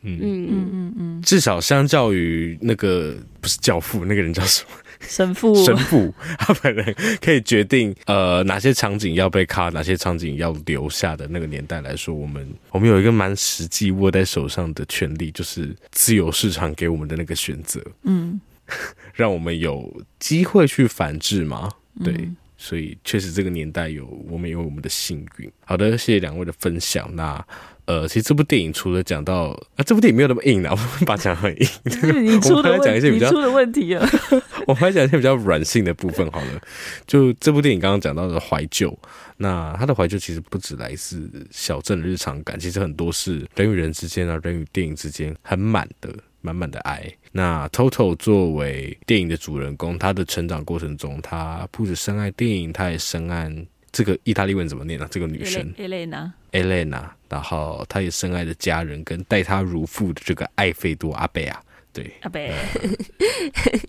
[0.01, 1.23] 嗯嗯嗯嗯嗯。
[1.23, 4.71] 至少相较于那个不是教父那个人叫什么？
[5.09, 18.41] 神父，神父， 他本人可以决定呃哪些场景要被卡，哪些场景要留下的那个年代来说，我们我们有一个蛮实际握在手上的权利，就是自由市场给我们的那个选择，嗯，
[19.15, 21.71] 让我们有机会去反制嘛，
[22.05, 25.51] 对，嗯、所以确实这个年代有我们有我们的幸运。
[25.65, 27.09] 好的，谢谢两位的分享。
[27.15, 27.45] 那。
[27.87, 31.69] 呃，其实这部电影除了讲到啊，这部电影没有那么硬啊，我们把它讲很硬。
[32.25, 34.05] 你出的讲一些比较出的问题啊，
[34.67, 36.61] 我们来讲一些比较软性的部分好了。
[37.07, 38.97] 就这部电影刚刚讲到的怀旧，
[39.37, 47.09] 那它的怀旧其实不止来自小镇的日常感，其实很多是人与人之间啊，人与电影之间很满的、满满的爱。
[47.31, 53.49] 那 Toto 作为电影的主人公，他的成长过程中，他不止深爱电影，他也深爱。
[53.93, 55.09] 这个意大利文怎么念呢、啊？
[55.11, 61.63] 这个女生 Elena，Elena，然后他也深爱的家人跟待他如父的这个艾费多阿贝啊，
[61.93, 62.53] 对阿贝，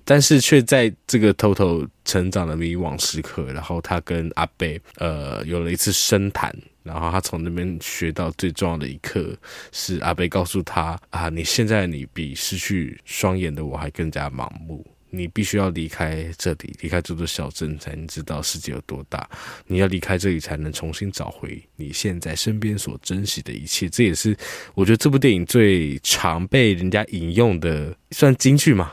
[0.04, 9.36] 但是却在这个 Toto 成长的迷惘时刻，然后他跟阿贝呃有了一次深谈，然后他从那边学到最重要的一课
[9.72, 14.86] 是阿贝告诉他啊，你现在你比失去双眼的我还更加盲目。
[15.10, 19.30] 你必须要离开这里，离开这座小镇，才能知道世界有多大。
[19.66, 23.88] 你要离开这里，才能重新找回你现在身边所珍惜的一切。
[23.90, 24.36] 这也是
[24.76, 28.92] 我觉得这部电影最常被人家引用的，算京剧嘛？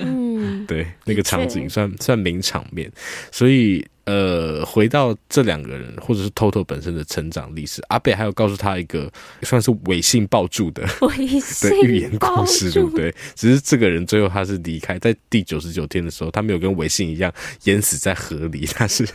[0.00, 2.90] 嗯， 对，那个场景算算名场面，
[3.30, 3.86] 所以。
[4.04, 9.08] 呃，回到这两个人，或者是 Toto 本身的成长历史，阿贝还有告诉他一个
[9.42, 13.14] 算是伪性爆住的 的寓言故事，对不对？
[13.36, 19.08] 只是这个人最后他是离开，在第九十九天的时候，他没有跟违信一样淹死在河里，他是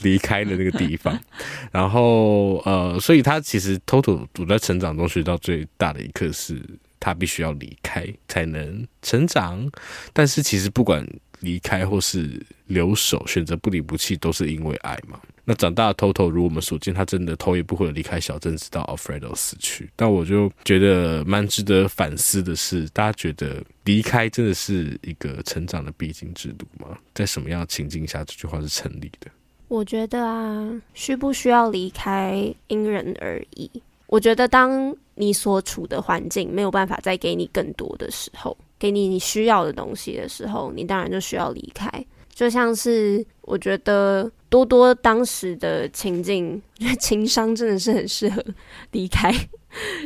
[0.00, 1.16] 离开了那个地方。
[1.70, 6.60] 然后呃，所以他其实 Toto 我在成长中学到最大的一课是，
[7.02, 9.70] 他必须要离开才能成长。
[10.12, 11.06] 但是其实不管。
[11.42, 15.20] 离开或是留守，选择不离不弃，都是因为爱嘛。
[15.44, 19.90] 那长大的 Toto，如我们所见，他真的头也不回的离开小镇，直到 Alfredo 死去。
[19.96, 26.96] 但我就觉得蛮值得反思的是，大家觉得离开真的是一个成长的必经之路吗？
[27.12, 29.28] 在什么样的情境下，这句话是成立的？
[29.66, 33.68] 我觉得啊，需不需要离开，因人而异。
[34.12, 38.54] 我觉得，当你所处的环境没有办法再给你更多的时候。
[38.78, 41.88] 给你你需要的东西的时候，你当然就需要离开。
[42.34, 48.44] 就像是我觉得多多当时的情境，我觉得情商真的是很适合
[48.90, 49.32] 离开，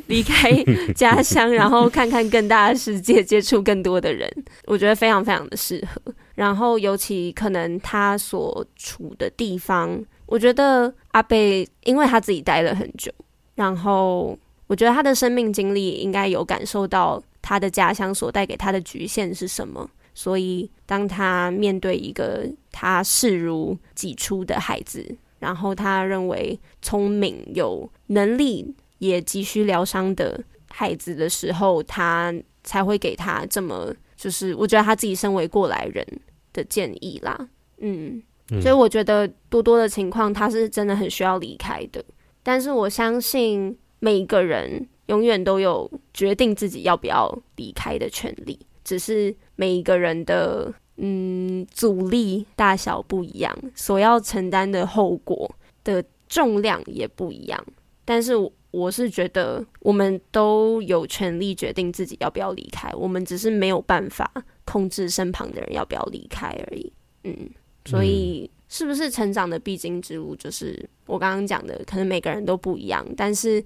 [0.07, 0.53] 离开
[0.95, 4.31] 家乡，然后看看更大的世界，接触更多的人。
[4.67, 6.01] 我觉得非常非常的适合。
[6.37, 13.11] 然后尤其可能他所处的地方，我觉得阿贝因为他自己待了很久，
[13.57, 14.39] 然后
[14.69, 17.21] 我觉得他的生命经历应该有感受到。
[17.49, 19.89] 他的家乡所带给他的局限是什么？
[20.13, 36.05] 所以，当他面对一个他视如己出的孩子，然后他认为聪明、有能力、也急需疗伤的孩子的时候，他才会给他这么，就是我觉得他自己身为过来人
[36.53, 37.49] 的建议啦。
[37.79, 42.05] 嗯，嗯，所以我觉得多多的情况，他是真的很需要离开的。
[42.47, 44.87] 但是我相信每一个人。
[45.07, 55.49] 永远都有决定自己要不要离开的权利，只是每一个人的嗯阻力大小不一样，所要承担的后果
[55.85, 57.65] 的重量也不一样。
[58.05, 64.29] 但是我我是觉得，我们都有权利决定自己要不要离开，我们只是没有办法
[64.65, 66.93] 控制身旁的人要不要离开而已。
[67.23, 67.49] 嗯，
[67.85, 73.65] 所以是不是成长的必经之路，就是我刚刚讲的，可能每个人都不一样，但是。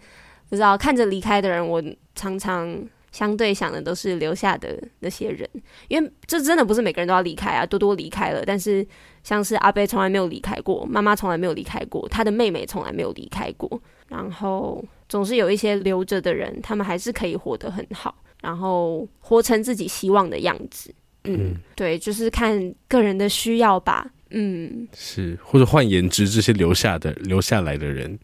[0.49, 1.81] 不知道看着离开的人，我
[2.17, 2.77] 常常
[3.13, 5.49] 相对想的都是留下的那些人，
[5.87, 7.65] 因为这真的不是每个人都要离开啊。
[7.65, 8.85] 多多离开了，但是
[9.23, 20.93] 像是阿贝从来没有离开过，妈妈从来没有离开过，他的妹妹从来没有离开过，然后总是有一些留着的人，他们还是可以活得很好，然后活成自己希望的样子。
[21.27, 24.11] 嗯，对，就是看个人的需要吧。
[24.31, 28.19] 嗯，是，或者换言之，这些留下的留下来的人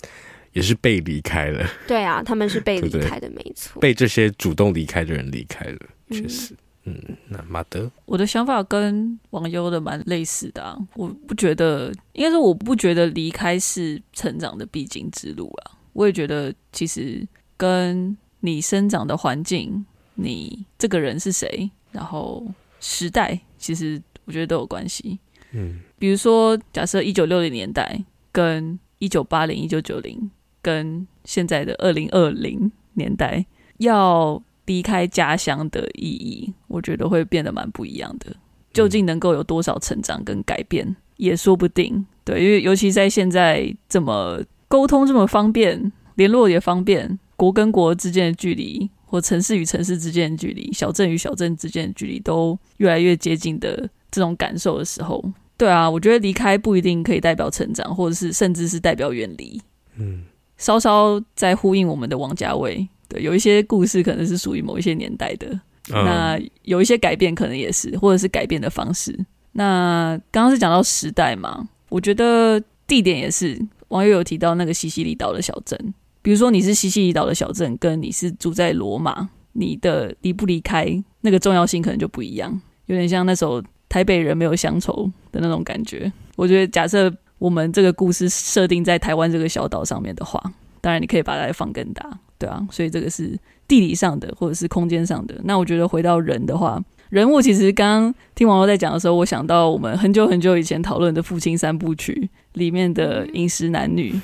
[0.53, 1.69] 也是被离开了。
[1.87, 5.79] 对啊，他们是被离开的，没错，被这些主动离开的人离开了，
[6.11, 6.55] 确实。
[6.85, 10.79] 嗯，嗯，那马德，我的想法跟网友的蛮类似的啊。
[10.94, 15.73] 我不觉得，应该是我不觉得离开是成长的必经之路啊。
[15.92, 17.27] 我也觉得，其实
[17.57, 19.85] 跟你生长的环境，
[20.15, 22.46] 你这个人是谁，然后
[22.79, 25.19] 时代，其实我觉得都有关系。
[25.53, 30.31] 嗯，比如说，假设一九六零年代跟一九八零、一九九零，
[30.61, 33.44] 跟现在的二零二零年代，
[33.79, 38.35] 要离开家乡的意义，我觉得会变得蛮不一样的。
[38.73, 42.05] 究竟能够有多少成长跟改变，也说不定。
[42.25, 53.88] 对，因为尤其在现在这么沟通这么方便，联络也方便，国跟国之间的距离，或城市与城市之间的距离，小镇与小镇之间的距离，都越来越接近的。
[54.17, 55.23] 这种感受的时候，
[55.58, 59.60] 对啊，我觉得离开不一定可以代表成长，或者是甚至是代表远离。
[59.98, 60.25] 嗯，
[60.56, 65.48] 稍稍在呼应我们的王家卫，对，有一些故事可能是属于某一些年代的，
[65.90, 69.14] 嗯、那有一些改变可能也是，或者是改变的方式。
[69.52, 75.79] 那刚刚是讲到时代嘛，我觉得地点也是，网友有提到那个西西里岛的小镇，
[76.23, 80.87] 比如说你是西西里岛的小镇，跟你是住在罗马，你的离不离开
[81.21, 83.62] 那个重要性可能就不一样，有点像那首。
[83.89, 90.43] 台北人没有乡愁的那种感觉，我觉得假设我们这个故事设定在台湾这个小岛上面的话，
[90.81, 95.35] 当然你可以把它放更大，对啊，所以这个是地理上的或者是空间上的。
[95.45, 102.29] 那我觉得回到人的话，人物其实刚刚听网友在讲的时候，我想到我们很久很久以前讨论的《父亲三部曲》
[102.59, 104.19] 里面的饮食男女，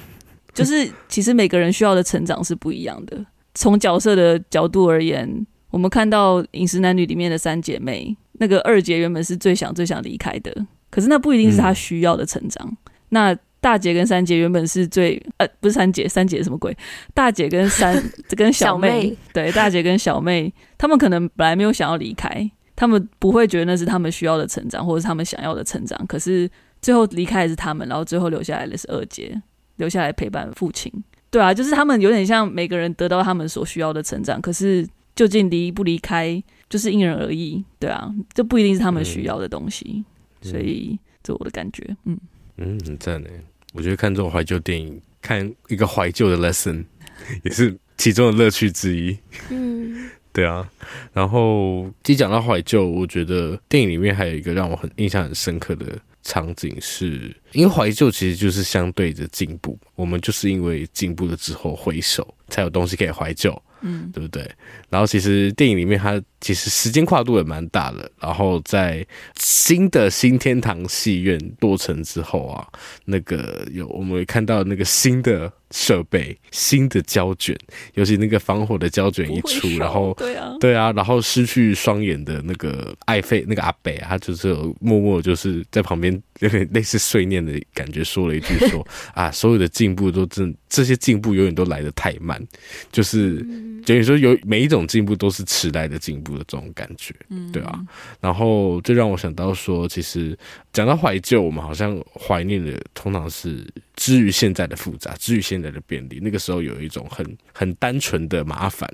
[0.53, 3.25] 就是其实每个人需要的成长是不一样的。
[3.55, 8.17] 从角色的角度而言，我们看到饮食男女里面的三姐妹。
[8.39, 10.53] 那个二姐原本是最想最想离开的，
[10.91, 12.67] 可是那不一定是她需要的成长。
[12.67, 12.77] 嗯、
[13.11, 16.77] 那大姐跟三姐原本是最呃，不是三姐，三姐什么鬼？
[17.15, 17.95] 大姐跟三
[18.31, 26.05] 跟 小妹，小妹对，大姐跟小妹，他们可能本来没有想要离开，他们不会觉得那是他们需要的成长，或者是他们想要的成长。
[26.09, 26.51] 可是
[26.81, 29.41] 最后离开的是他们，然后最后留下来的是二姐，
[29.77, 30.93] 留下来陪伴父亲。
[31.31, 34.85] 对啊，就是他们有点像每个人得到他们所需要的成长，可是
[35.15, 36.43] 究竟离不离开？
[36.69, 40.03] 就是因人而异，对啊，这不一定是他们需要的东西，
[40.41, 42.19] 嗯、所以这我的感觉，嗯
[42.57, 43.29] 嗯，很赞呢。
[43.75, 46.85] 我觉得看这种怀旧电影，看一个怀旧的 lesson，
[47.45, 49.19] 也是其中的乐趣之一。
[49.51, 50.67] 嗯， 对啊。
[51.13, 63.63] 然后，既讲到怀旧，我觉得电影里面还有一个让我很印象很深刻的场景是，是因为怀旧其实就是相对的进步，我们就是因为进步了之后回首，才有东西可以怀旧。
[63.83, 64.49] 嗯，对不对？
[64.91, 68.11] 然后其实电影里面他其实时间跨度也蛮大的。
[68.21, 69.07] 然后在
[69.39, 72.69] 新的新天堂戏院落成之后啊，
[73.07, 77.57] 那个有我们会看到那个新的设备、新的胶卷，
[77.95, 92.45] 尤其那个防火的胶卷一出，然后对啊，对啊，然后失去双眼的那个爱妃那个阿北，啊他就是默默就是在旁边有点类似碎念的感觉，说了一句说 啊，所有的进步都真这些进步永远都来得太慢，
[92.91, 93.47] 就是。
[93.85, 97.15] 等于说，有每一种进步都是迟来的进步的这种感觉，
[97.53, 97.81] 对啊。
[98.21, 100.37] 然后这让我想到说，其实
[100.73, 103.67] 讲到怀旧，我们好像怀念的通常是
[103.97, 106.19] 之于现在的复杂，之于现在的便利。
[106.23, 108.89] 那个时候有一种很很单纯的麻烦，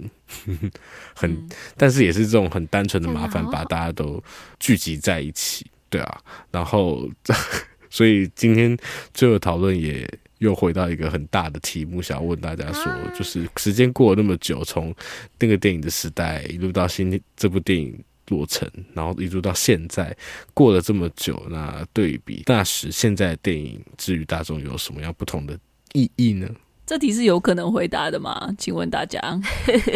[1.14, 4.22] 很但是也是这种很单纯的麻烦，把大家都
[4.58, 6.20] 聚集在一起，对啊。
[6.50, 7.08] 然后
[7.90, 8.76] 所以今天
[9.12, 10.08] 最后讨论也。
[10.38, 12.84] 又回到一个很大的题目，想要问大家说，
[13.16, 14.94] 就是时间过了那么久，从
[15.38, 20.16] 那个电影的时代一路到新这部电影落成，然后一路到现在，
[20.54, 25.58] 过了这么久，那对比那时现在的电影，至于大众有什么样不同的
[25.92, 26.48] 意义呢？
[26.88, 28.48] 这题是有可能回答的吗？
[28.56, 29.20] 请问大家，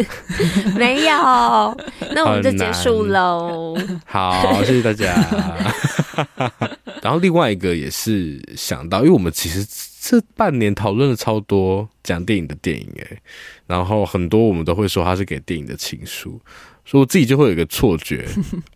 [0.77, 1.11] 没有，
[2.13, 3.75] 那我们就结束喽。
[4.05, 5.11] 好，谢谢大家。
[7.01, 9.65] 然后另外一个也是想到，因为我们其实。
[10.05, 13.17] 这半年讨论了超多讲电影的电影诶，
[13.67, 16.31] 然后很多我们都会说它是给电影的情书，
[16.83, 18.27] 所以我自己就会有一个错觉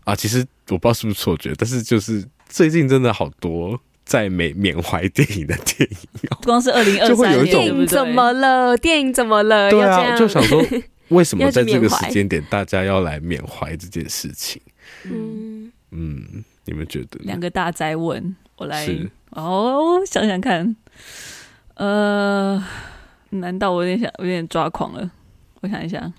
[0.04, 0.38] 啊，其实
[0.70, 3.78] 我不知道是不是错觉，但是就是最近真的好多
[4.08, 5.98] 在缅缅怀电影的电影，
[6.42, 8.74] 光是二零二三年，电影怎么了？
[8.78, 9.70] 电影怎么了？
[9.70, 10.64] 对啊，就想说
[11.08, 14.62] 为什么在这个时间点大家要来缅怀这件事情？
[15.04, 17.20] 嗯嗯，你们觉得？
[17.20, 18.88] 两个大灾问，我来
[19.32, 20.74] 哦，想想看。
[21.74, 22.64] 呃，
[23.28, 25.10] 难道我有点想，有点抓狂了？
[25.60, 26.10] 我想一下，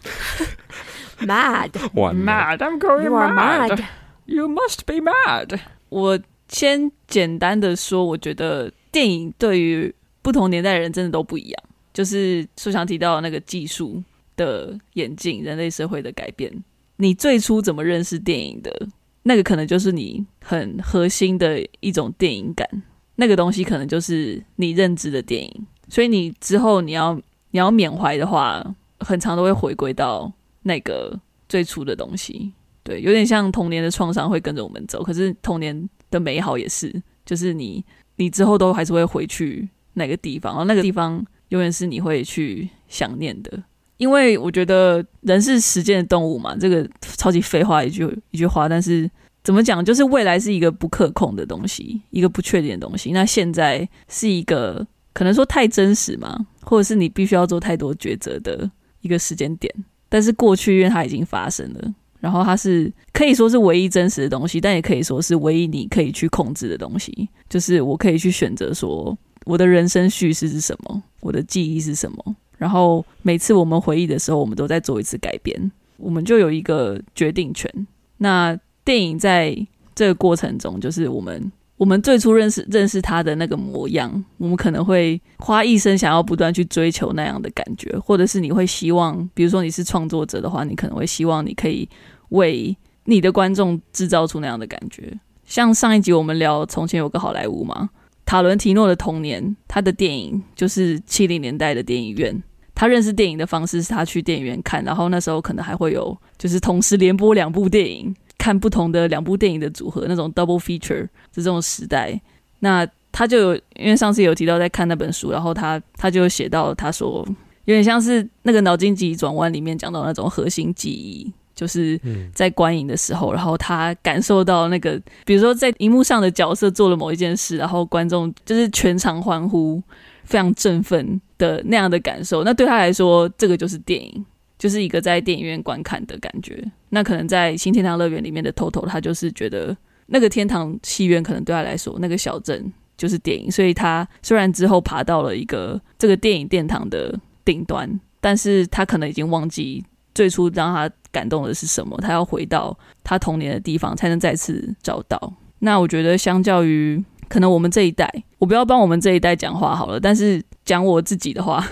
[1.26, 5.60] mad，mad，I'm going mad，you must be mad。
[5.90, 6.20] 我
[6.50, 11.64] 先简单的说，我觉得电影对于不同年代的人真的都不一样。
[11.94, 14.02] 就是书想提到的那个技术
[14.36, 16.52] 的演进，人类社会的改变。
[16.98, 18.88] 你最初怎么认识电影的？
[19.24, 22.68] 那个可能就是你很核心的一种电影感。
[23.16, 25.68] 那个东西可能就是你认知的电影。
[25.90, 27.14] 所以你之后你要
[27.52, 28.64] 你要缅怀的话，
[29.00, 30.32] 很常都会回归到
[30.64, 31.20] 那个
[31.50, 32.54] 最初的东西。
[32.84, 35.04] 对，有点像童年的创伤会跟着我们走。
[35.04, 37.84] 可是童年的美好也是，就是你
[38.16, 43.64] 你之后都还是会回去那个地方，然后那个地方永远是你会去想念的。
[43.98, 49.10] 因为我觉得人是时间的动物嘛，这个超级废话一句一句话，但是
[49.44, 53.12] 怎么讲，就是未来是一个不可控的东西，一个不确定的东西。
[53.12, 59.74] 那现在是一个可能说太真实嘛，或者是你必须要做太多抉择的一个时间点。
[60.08, 61.94] 但是过去因为它已经发生了。
[62.20, 67.30] 然后它是可以说是唯一真实的东西，但也可以说是唯一你可以去控制的东西。
[67.50, 72.36] 就是我可以去选择说，我的人生叙事是什么，我的记忆是什么。
[72.58, 77.72] 然后每次我们回忆的时候，我们都在做一次改变，我们就有一个决定权。
[78.18, 79.56] 那电影在
[79.96, 81.50] 这个过程中，就是我们
[81.80, 91.90] 我们最初认识认识他的那个模样，我们可能会花一生想要不断去追求那样的感觉，或者是你会希望，比如说你是创作者的话，你可能会希望你可以。
[92.30, 95.12] 为你的观众制造出那样的感觉，
[95.46, 97.90] 像上一集我们聊《从前有个好莱坞》嘛，
[98.24, 102.44] 塔伦提诺的童年，他的电影就是七零年代的电影院。
[102.76, 112.20] 他认识电影的方式是他去电影院看，然后那时候可能还会有就是同时连播两部电影，看不同的两部电影的组合，那种 double feature 这种时代。
[112.62, 117.24] 那他就有，因为上次有提到在看那本书，然后他他就写到他说，
[117.66, 121.32] 有点像是那个脑筋急转弯里面讲到那种核心记忆。
[121.56, 122.00] 就是
[122.34, 129.84] 在观影的时候，然后他感受到那个，比如说在荧幕上的角色做了某一件事，然后观众就是全场欢呼，
[130.24, 132.46] 非常振奋的那样的感受。
[132.46, 134.26] 那对他来说，这个就是电影，
[134.60, 136.64] 就是一个在电影院观看的感觉。
[136.90, 143.50] 那可能在新天堂乐园里面的 Toto，他就是觉得那个天堂戏院可能对他来说，那个小镇就是电影。
[143.50, 149.84] 所以他虽然之后爬到了一个这个电影殿堂的顶端，但是他可能已经忘记。
[150.16, 151.98] 最初让他感动的是什么？
[152.02, 155.34] 他要回到他童年的地方，才能再次找到。
[155.60, 159.98] 那我觉得，相较于可能我们这一代，我不要帮我们这一代讲话好了。
[159.98, 161.66] 但是讲我自己的话，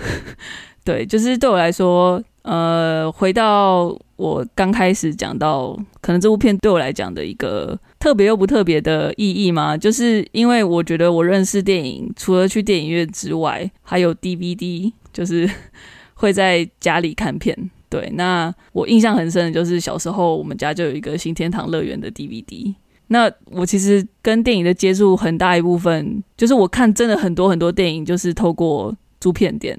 [0.85, 15.49] 对，就是对我来说，呃，回到我刚开始讲到，可能这部片对我来讲的一个特别又不特别的意义嘛，就是因为我觉得我认识电影，除了去电影院之外，还有 DVD，就是
[16.15, 17.69] 会在家里看片。
[17.89, 22.73] 对，那我印象很深的就是小时候我们家就有一个新天堂乐园的 DVD。
[23.07, 29.77] 那我其实跟电影的接触很大一部分，就是我看真的很多很多电影，就是透过租片店，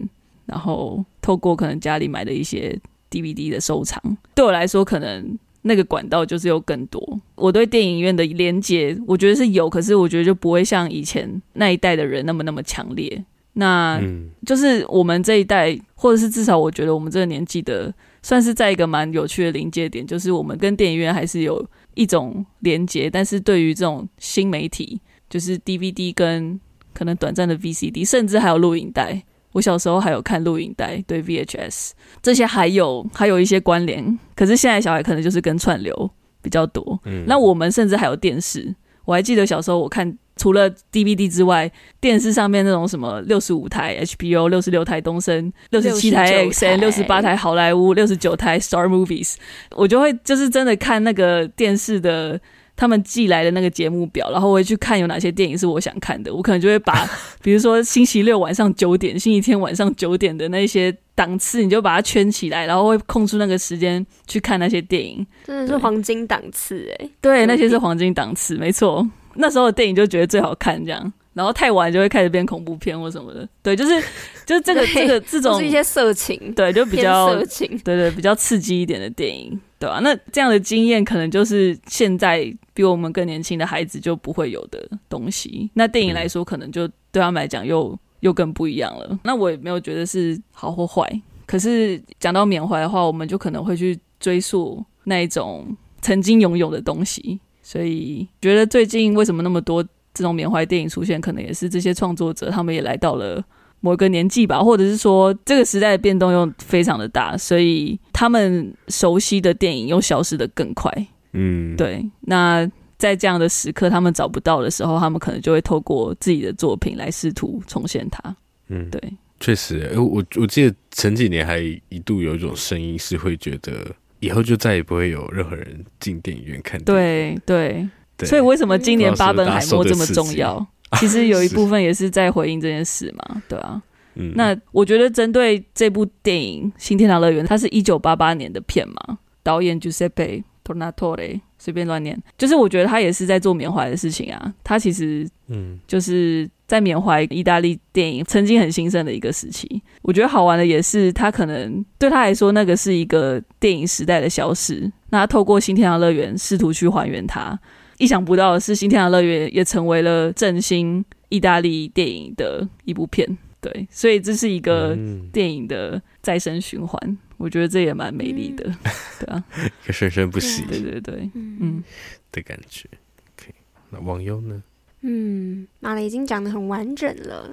[0.49, 2.77] 然后透过可能家里买的一些
[3.11, 4.03] DVD 的收藏。
[4.35, 7.21] 对我来说，可能那个管道就是有更多。
[7.37, 13.25] 我对电影院的连接，我觉得是有，可是我觉得就不会像以前那一代的人那么那么强烈。
[13.55, 14.01] 那
[14.47, 17.93] 就是我们这一代，或者是至少我觉得我们这个年纪的，
[18.23, 26.61] 算是在一个蛮有趣的临界点，就是我们跟电影院还是有一种连接，但是对于这种新媒体，就是 DVD 跟
[26.95, 29.21] 可能短暂的 VCD，甚至还有录影带，
[29.59, 31.91] 我小时候还有看录影带，对 VHS
[32.23, 38.73] 这些还有还有一些关联，可是现在小孩可能就是跟串流比较多，嗯，那我们甚至还有电视，
[39.05, 40.17] 我还记得小时候我看。
[40.41, 41.69] 除了 DVD 之外，
[42.01, 49.35] 电视上面那种什么六十五台 HBO、六十六台东森、六十七台 AXN、六十八台好莱坞、六十九台 Star Movies，
[49.73, 52.41] 我就会就是真的看那个电视的
[52.79, 56.33] 他们寄来的那个节目表，然后我会去看有哪些电影是我想看的。
[56.33, 57.05] 我可能就会把，
[57.43, 65.27] 比如说星期六晚上九点、星期天晚上九点的那些档次，你就把它圈起来，然后会空出那个时间去看那些电影。
[65.45, 69.05] 真的是黄金档次哎，对，那些是黄金档次，没错。
[69.35, 73.49] 那时候的电影就觉得最好看，这样，然后太晚就会开始变恐怖片或什么的。
[73.61, 74.01] 对，就是
[74.47, 80.01] 就是这个这个这种是一些色情，对，就比较色情，对对，比较刺激一点的电影，对吧、啊？
[80.01, 85.71] 那这样的经验可能就是现在比我们更年轻的孩子就不会有的东西。
[85.75, 89.19] 那电影来说，可能就对他们来讲又又更不一样了。
[89.23, 91.09] 那我也没有觉得是好或坏，
[91.47, 97.39] 可是讲到缅怀的话，我们就可能会去追溯那一种曾经拥有的东西。
[97.63, 103.45] 所以觉得最近为什么那么多这种缅怀电影出现，可能也是这些创作者他们也来到了
[103.81, 110.93] 某一个年纪吧，或者是说这个时代的变动又非常的大，所以他们熟悉的电影又消失的更快。
[111.33, 112.05] 嗯，对。
[112.23, 118.37] 那在这样的时刻，他们找不到的时候，他们可能就会透过自己的作品来试图重现它。
[118.69, 119.01] 嗯，对，
[119.39, 121.59] 确实，我我记得前几年还
[121.89, 123.73] 一度有一种声音是会觉得
[124.19, 127.41] 以后就再也不会有任何人进电影院看电影。
[127.47, 130.67] 对对对，所以为什么今年巴本海默这么重要？
[130.99, 133.83] 其实有一部分也是在回应这件事嘛，对啊。
[134.15, 144.53] 嗯，那我觉得针对这部电影《新天堂乐园》，它是一九八八年的片嘛，导演 Giuseppe Tornatore，随便乱念，就是我觉得他也是在做缅怀的事情啊。
[144.65, 149.81] 他其实嗯，就是在缅怀意大利电影曾经很兴盛的一个时期。
[150.03, 154.91] 我觉得好玩的也是，他可能对他来说，那个是一个电影时代的消逝。
[155.11, 157.59] 那他透过《新天堂乐园》试图去还原它。
[157.99, 163.37] 意想不到的是，《新天堂乐园》也成为了振兴意大利电影的一部片。
[163.61, 164.97] 对，所以这是一个
[165.33, 168.77] 电影的再生循环，嗯、我觉得这也蛮美丽的，嗯、
[169.19, 169.45] 对啊，
[169.83, 171.83] 一个生生不息，对对对，嗯
[172.31, 172.89] 的感觉。
[173.37, 173.53] OK，
[173.91, 174.63] 那网友呢？
[175.01, 177.53] 嗯，马雷已经讲得很完整了，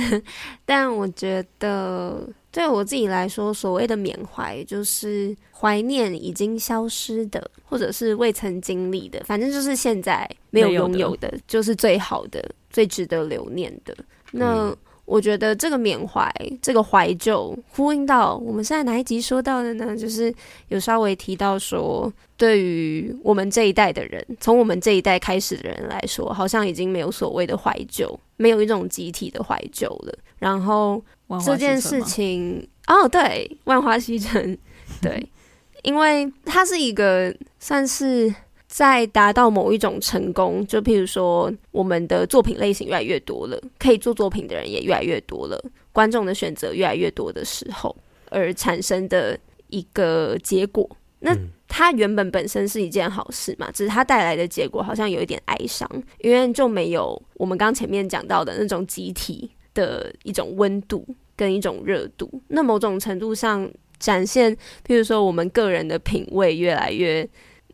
[0.66, 13.94] 但我觉得对我自己来说，所谓的缅怀，就是怀念已经消失的，或者是未曾经历的，反正就是现在没有拥有的，就是最好的、最值得留念的。
[14.32, 14.70] 那。
[14.70, 14.76] 嗯
[15.06, 16.28] 我觉得这个缅怀，
[16.60, 19.96] 这个怀旧，呼应到我们现在哪一集说到的呢？
[19.96, 20.34] 就是
[20.66, 30.12] 有稍微提到说，对于我们这一代的人，从我们这一代开始的人来说，好像已经没有所谓的怀旧，没有一种集体的怀旧了。
[30.40, 31.00] 然后
[31.44, 34.56] 这件事情，哦，对，万花西城，
[35.00, 35.28] 对，
[35.82, 38.34] 因为它是一个算是。
[38.68, 45.58] 在达到某一种成功，就譬如说，我们的作品类型越来越多了，可以做作品的人也越来越多了，
[45.92, 47.96] 观众的选择越来越多的时候，
[48.28, 50.86] 而产生的一个结果。
[51.20, 51.34] 那
[51.68, 61.06] 它原本本身是一件好事嘛，只是它带来的结果好像有一点哀伤，因为就没有我们刚前面讲到的那种集体的一种温度
[61.36, 62.42] 跟一种热度。
[62.48, 63.70] 那某种程度上
[64.00, 64.52] 展现，
[64.84, 67.28] 譬如说我们个人的品味越来越。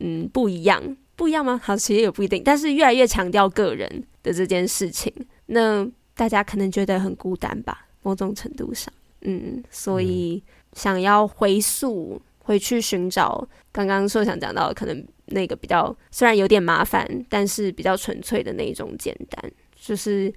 [0.05, 0.83] 嗯，不一样，
[1.15, 1.61] 不一样吗？
[1.63, 5.13] 好，其实也不一定，但是越来越强调个人的这件事情，
[5.47, 5.87] 那
[6.17, 10.43] 大家可能觉得很孤单吧，某种程度上，嗯，所以
[10.73, 20.33] 想要回溯回去寻找刚刚说想讲到的，可能那个比较虽然有点麻烦，但是比较纯粹的那一种简单，就是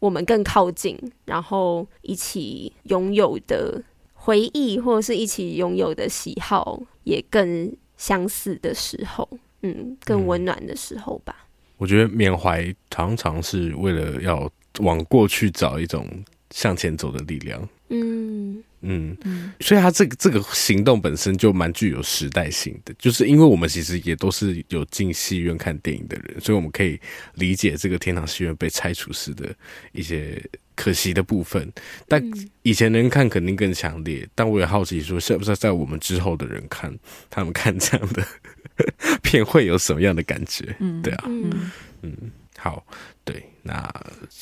[0.00, 3.80] 我们更靠近，然后一起拥有的
[4.12, 7.72] 回忆，或者是一起拥有的喜好，也更。
[8.00, 9.28] 相似的时候，
[9.60, 11.46] 嗯，更温暖的时候吧。
[11.76, 16.08] 我觉得缅怀常常是为了要往过去找一种
[16.50, 17.68] 向前走的力量。
[17.92, 26.98] 嗯嗯嗯，所以他这个这个行动本身就蛮具有时代性的，就是因为我们其实也都是有进戏院看电影的人，所以我们可以
[27.34, 29.54] 理解这个天堂戏院被拆除时的
[29.92, 30.42] 一些。
[30.76, 31.70] 可惜的部分，
[32.08, 32.24] 但
[32.62, 34.26] 以前人看肯定更强烈。
[34.34, 36.90] 但我也好奇说，是不是在我们之后的人看，
[37.28, 38.26] 他们看这样的
[39.20, 40.74] 片会有什么样的感觉？
[40.78, 41.70] 嗯，对啊，嗯
[42.00, 42.16] 嗯，
[42.62, 42.84] 好，
[43.24, 43.90] 对，那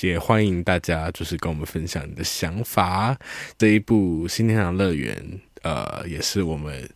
[0.00, 3.16] 也欢迎大家就是跟我们分享你的想法。
[3.56, 5.14] 这一部《新天堂乐园》
[5.62, 6.90] 呃，也是我们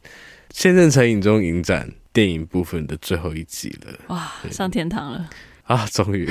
[0.50, 3.96] 现任成影中影展电影部分的最后一集了。
[4.08, 5.30] 哇，上天堂了！
[5.62, 6.28] 啊，终于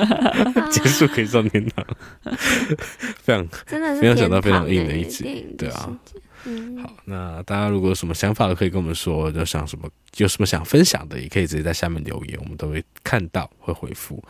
[0.72, 1.84] 结束可以上天堂，
[3.22, 5.94] 非常真的是没有想到非常硬的一集，对啊。
[6.82, 14.22] 好，那大家如果有什么想法都可以跟我们说，就想什么有什么想分享的，也可以直接在下面留言，我们都会看到会回复。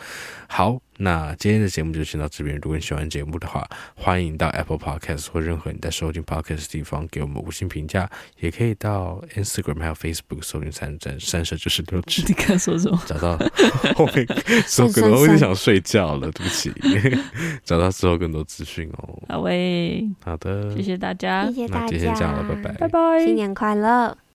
[0.49, 2.57] 好，那今天的节目就先到这边。
[2.57, 8.09] 如果你喜欢节目的话，欢迎到 Apple Podcast 或任何你在收听 Podcast 的地方给我们五星评价，
[8.41, 12.23] 也可以到 Instagram 还有 Facebook 搜寻三三三十就是六指。
[12.27, 13.01] 你看说什么？
[13.07, 13.37] 找到
[13.95, 14.27] 后面
[14.67, 16.73] 搜更多我有点想睡觉了，对不起。
[17.65, 19.23] 找到之后更多资讯哦。
[19.29, 21.99] 好喂，好的，谢谢大家，谢谢大家。
[21.99, 24.17] 先这样了，拜拜，拜拜，新年快乐。